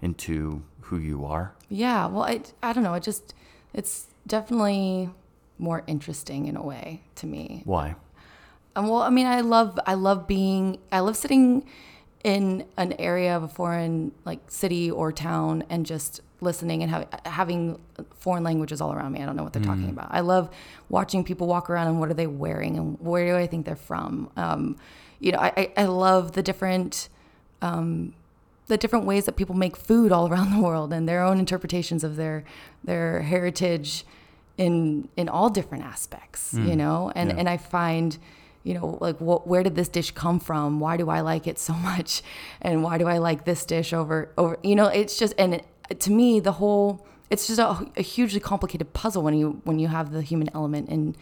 into 0.03 0.63
who 0.83 0.99
you 0.99 1.25
are. 1.25 1.55
yeah. 1.69 2.07
Well, 2.07 2.25
I. 2.25 2.41
I 2.63 2.73
don't 2.73 2.83
know. 2.83 2.95
It 2.95 3.03
just. 3.05 3.35
It's 3.73 4.09
definitely 4.27 5.11
more 5.59 5.85
interesting 5.87 6.47
in 6.47 6.57
a 6.57 6.63
way 6.63 7.03
to 7.17 7.27
me. 7.27 7.63
Why? 7.65 7.95
Um, 8.75 8.89
well, 8.89 9.03
I 9.03 9.11
mean, 9.11 9.27
I 9.27 9.41
love 9.43 9.79
I 9.87 9.95
love 9.95 10.27
being 10.27 10.79
I 10.91 11.01
love 11.01 11.17
sitting 11.17 11.65
in 12.25 12.67
an 12.77 12.93
area 12.99 13.35
of 13.37 13.43
a 13.43 13.49
foreign 13.49 14.13
like 14.25 14.41
city 14.51 14.91
or 14.91 15.13
town 15.13 15.65
and 15.71 15.87
just 15.87 16.21
listening 16.43 16.83
and 16.83 16.91
have, 16.91 17.09
having 17.25 17.79
foreign 18.19 18.45
languages 18.45 18.81
all 18.81 18.93
around 18.93 19.13
me. 19.13 19.23
I 19.23 19.27
don't 19.27 19.37
know 19.37 19.43
what 19.43 19.53
they're 19.53 19.63
talking 19.63 19.91
about. 19.91 20.09
I 20.11 20.21
love 20.21 20.51
watching 20.89 21.25
people 21.25 21.47
walk 21.47 21.71
around 21.71 21.89
and 21.89 22.01
what 22.01 22.11
are 22.11 22.15
they 22.15 22.27
wearing 22.27 22.77
and 22.77 22.99
where 23.01 23.27
do 23.27 23.37
I 23.37 23.47
think 23.47 23.67
they're 23.67 23.77
from. 23.77 24.31
Um, 24.37 24.77
you 25.19 25.33
know, 25.33 25.39
I, 25.39 25.53
I, 25.57 25.73
I 25.77 25.85
love 25.85 26.33
the 26.33 26.43
different 26.43 27.09
um, 27.63 28.15
the 28.67 28.79
different 28.79 29.05
ways 29.05 29.27
that 29.27 29.37
people 29.37 29.55
make 29.55 29.77
food 29.77 30.13
all 30.13 30.29
around 30.33 30.53
the 30.53 30.63
world 30.63 30.93
and 30.93 31.09
their 31.09 31.23
own 31.23 31.39
interpretations 31.39 32.05
of 32.05 32.17
their 32.17 32.45
their 32.85 33.23
heritage 33.23 34.05
in 34.57 35.09
in 35.17 35.29
all 35.29 35.49
different 35.49 35.85
aspects 35.85 36.53
you 36.53 36.77
know 36.77 37.11
and 37.15 37.31
yeah. 37.31 37.37
and 37.39 37.49
i 37.49 37.57
find 37.57 38.19
you 38.63 38.75
know 38.75 38.99
like 39.01 39.21
what, 39.21 39.47
where 39.47 39.63
did 39.63 39.75
this 39.75 39.89
dish 39.89 40.11
come 40.11 40.39
from 40.39 40.81
why 40.81 40.97
do 40.97 41.09
i 41.09 41.21
like 41.21 41.47
it 41.47 41.59
so 41.59 41.73
much 41.91 42.23
and 42.61 42.83
why 42.83 42.99
do 42.99 43.07
i 43.07 43.19
like 43.19 43.45
this 43.45 43.65
dish 43.65 43.93
over 43.93 44.31
over 44.37 44.59
you 44.63 44.75
know 44.75 44.87
it's 44.87 45.19
just 45.19 45.35
and 45.39 45.55
it, 45.55 46.01
to 46.01 46.11
me 46.11 46.41
the 46.41 46.53
whole 46.53 47.07
it's 47.31 47.47
just 47.47 47.61
a, 47.61 47.87
a 47.97 48.03
hugely 48.03 48.41
complicated 48.41 48.93
puzzle 48.93 49.23
when 49.23 49.35
you 49.35 49.61
when 49.65 49.79
you 49.79 49.89
have 49.89 50.13
the 50.13 50.23
human 50.23 50.51
element 50.55 50.89
in 50.89 51.17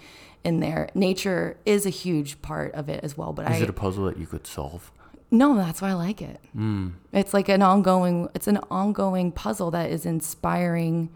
in 0.45 0.61
there 0.61 0.89
nature 0.95 1.57
is 1.67 1.85
a 1.85 1.91
huge 1.91 2.41
part 2.43 2.73
of 2.75 2.89
it 2.89 3.03
as 3.03 3.17
well 3.17 3.33
but 3.33 3.51
Is 3.51 3.61
i 3.61 3.65
it 3.65 3.71
a 3.71 3.73
puzzle 3.73 4.05
that 4.05 4.19
you 4.19 4.27
could 4.27 4.47
solve? 4.47 4.91
no, 5.31 5.57
that's 5.57 5.83
why 5.83 5.91
I 5.91 5.95
like 5.95 6.23
it. 6.23 6.41
Hmm. 6.53 6.91
It's 7.13 7.35
like 7.35 7.49
an 7.49 7.63
ongoing. 7.63 8.29
It's 8.35 8.47
an 8.47 8.59
ongoing 8.71 9.33
puzzle 9.33 9.71
that 9.73 9.91
is 9.91 10.07
inspiring. 10.07 11.11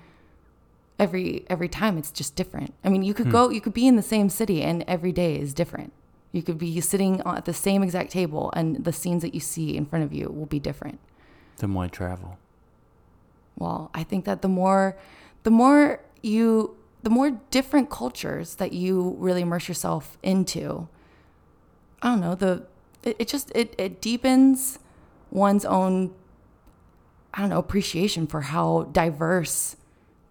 Every 0.98 1.44
every 1.48 1.68
time, 1.68 1.96
it's 1.96 2.12
just 2.12 2.36
different. 2.36 2.74
I 2.84 2.90
mean, 2.90 3.02
you 3.02 3.14
could 3.14 3.26
hmm. 3.26 3.32
go, 3.32 3.50
you 3.50 3.60
could 3.60 3.74
be 3.74 3.86
in 3.86 3.96
the 3.96 4.02
same 4.02 4.28
city, 4.28 4.62
and 4.62 4.84
every 4.86 5.12
day 5.12 5.38
is 5.38 5.54
different. 5.54 5.92
You 6.32 6.42
could 6.42 6.58
be 6.58 6.80
sitting 6.80 7.20
at 7.26 7.44
the 7.44 7.52
same 7.52 7.82
exact 7.82 8.10
table, 8.10 8.50
and 8.56 8.82
the 8.84 8.92
scenes 8.92 9.22
that 9.22 9.34
you 9.34 9.40
see 9.40 9.76
in 9.76 9.84
front 9.86 10.04
of 10.04 10.12
you 10.12 10.28
will 10.28 10.46
be 10.46 10.58
different. 10.58 10.98
Then 11.58 11.74
why 11.74 11.88
travel? 11.88 12.38
Well, 13.58 13.90
I 13.94 14.02
think 14.02 14.24
that 14.24 14.42
the 14.42 14.48
more, 14.48 14.96
the 15.42 15.50
more 15.50 16.00
you, 16.22 16.76
the 17.02 17.10
more 17.10 17.32
different 17.50 17.90
cultures 17.90 18.54
that 18.56 18.72
you 18.72 19.14
really 19.18 19.42
immerse 19.42 19.68
yourself 19.68 20.16
into, 20.22 20.88
I 22.00 22.08
don't 22.08 22.20
know, 22.20 22.34
the 22.34 22.66
it, 23.02 23.16
it 23.18 23.28
just 23.28 23.52
it, 23.54 23.74
it 23.78 24.00
deepens 24.00 24.78
one's 25.30 25.64
own 25.64 26.14
I 27.34 27.40
don't 27.40 27.50
know 27.50 27.58
appreciation 27.58 28.26
for 28.26 28.42
how 28.42 28.84
diverse 28.92 29.76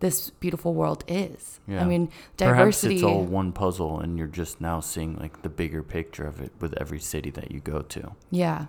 this 0.01 0.29
beautiful 0.31 0.73
world 0.73 1.03
is. 1.07 1.59
Yeah. 1.67 1.81
I 1.81 1.85
mean, 1.85 2.09
diversity. 2.37 2.95
Perhaps 2.99 3.01
it's 3.01 3.03
all 3.03 3.23
one 3.23 3.51
puzzle, 3.53 3.99
and 4.01 4.17
you're 4.17 4.27
just 4.27 4.59
now 4.59 4.81
seeing 4.81 5.15
like 5.15 5.41
the 5.41 5.49
bigger 5.49 5.81
picture 5.81 6.25
of 6.27 6.41
it 6.41 6.51
with 6.59 6.73
every 6.79 6.99
city 6.99 7.29
that 7.31 7.51
you 7.51 7.59
go 7.61 7.81
to. 7.81 8.11
yeah, 8.29 8.65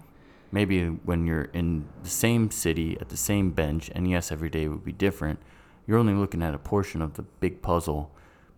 Maybe 0.54 0.84
when 0.86 1.26
you're 1.26 1.44
in 1.54 1.86
the 2.02 2.10
same 2.10 2.50
city 2.50 2.96
at 3.00 3.08
the 3.08 3.16
same 3.16 3.50
bench, 3.52 3.90
and 3.94 4.08
yes, 4.08 4.30
every 4.30 4.50
day 4.50 4.68
would 4.68 4.84
be 4.84 4.92
different. 4.92 5.38
You're 5.86 5.98
only 5.98 6.12
looking 6.14 6.42
at 6.42 6.54
a 6.54 6.58
portion 6.58 7.00
of 7.02 7.14
the 7.14 7.22
big 7.22 7.62
puzzle, 7.62 8.10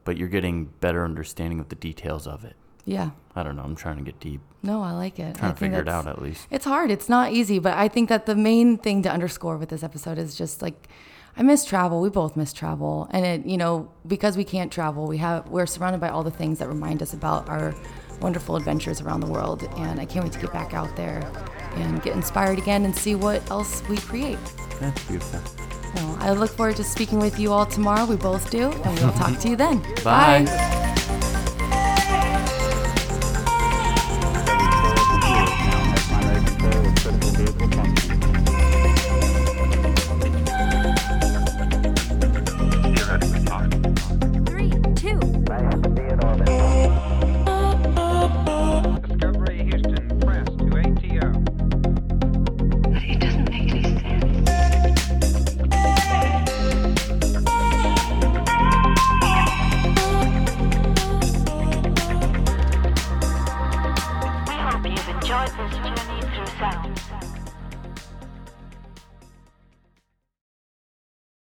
but 0.04 0.16
you're 0.16 0.28
getting 0.28 0.66
better 0.80 1.04
understanding 1.04 1.60
of 1.60 1.68
the 1.68 1.76
details 1.76 2.26
of 2.26 2.44
it. 2.44 2.56
yeah. 2.84 3.10
I 3.36 3.42
don't 3.42 3.56
know. 3.56 3.62
I'm 3.62 3.74
trying 3.74 3.96
to 3.96 4.02
get 4.04 4.20
deep, 4.20 4.40
No, 4.62 4.80
I 4.82 4.92
like 4.92 5.18
it. 5.18 5.36
I 5.36 5.38
trying 5.38 5.52
to 5.54 5.58
think 5.58 5.72
figure 5.72 5.80
it 5.82 5.88
out 5.88 6.06
at 6.06 6.22
least. 6.22 6.46
It's 6.52 6.64
hard. 6.64 6.90
It's 6.92 7.08
not 7.08 7.32
easy, 7.32 7.58
but 7.58 7.74
I 7.76 7.88
think 7.88 8.08
that 8.08 8.26
the 8.26 8.36
main 8.36 8.78
thing 8.78 9.02
to 9.02 9.10
underscore 9.10 9.56
with 9.58 9.70
this 9.70 9.82
episode 9.82 10.18
is 10.18 10.36
just 10.36 10.62
like 10.62 10.88
I 11.36 11.42
miss 11.42 11.64
travel. 11.64 12.00
We 12.00 12.10
both 12.10 12.36
miss 12.36 12.52
travel, 12.52 13.08
and 13.10 13.24
it 13.26 13.46
you 13.46 13.56
know 13.56 13.90
because 14.06 14.36
we 14.36 14.44
can't 14.44 14.70
travel, 14.72 15.06
we 15.06 15.18
have 15.18 15.48
we're 15.48 15.66
surrounded 15.66 16.00
by 16.00 16.08
all 16.08 16.22
the 16.22 16.30
things 16.30 16.58
that 16.60 16.68
remind 16.68 17.02
us 17.02 17.12
about 17.12 17.48
our 17.48 17.74
wonderful 18.20 18.56
adventures 18.56 19.00
around 19.00 19.20
the 19.20 19.26
world, 19.26 19.68
and 19.76 20.00
I 20.00 20.04
can't 20.06 20.24
wait 20.24 20.32
to 20.34 20.38
get 20.40 20.52
back 20.52 20.74
out 20.74 20.94
there 20.96 21.28
and 21.74 22.02
get 22.02 22.14
inspired 22.14 22.58
again 22.58 22.84
and 22.84 22.94
see 22.94 23.14
what 23.14 23.48
else 23.50 23.82
we 23.88 23.96
create. 23.96 24.38
That's 24.80 25.02
beautiful. 25.04 25.40
So 25.40 26.16
I 26.20 26.32
look 26.32 26.50
forward 26.50 26.76
to 26.76 26.84
speaking 26.84 27.18
with 27.18 27.38
you 27.38 27.52
all 27.52 27.66
tomorrow. 27.66 28.04
We 28.04 28.16
both 28.16 28.50
do, 28.50 28.70
and 28.70 28.98
we'll 29.00 29.12
talk 29.12 29.38
to 29.40 29.48
you 29.48 29.56
then. 29.56 29.82
Bye. 30.02 30.82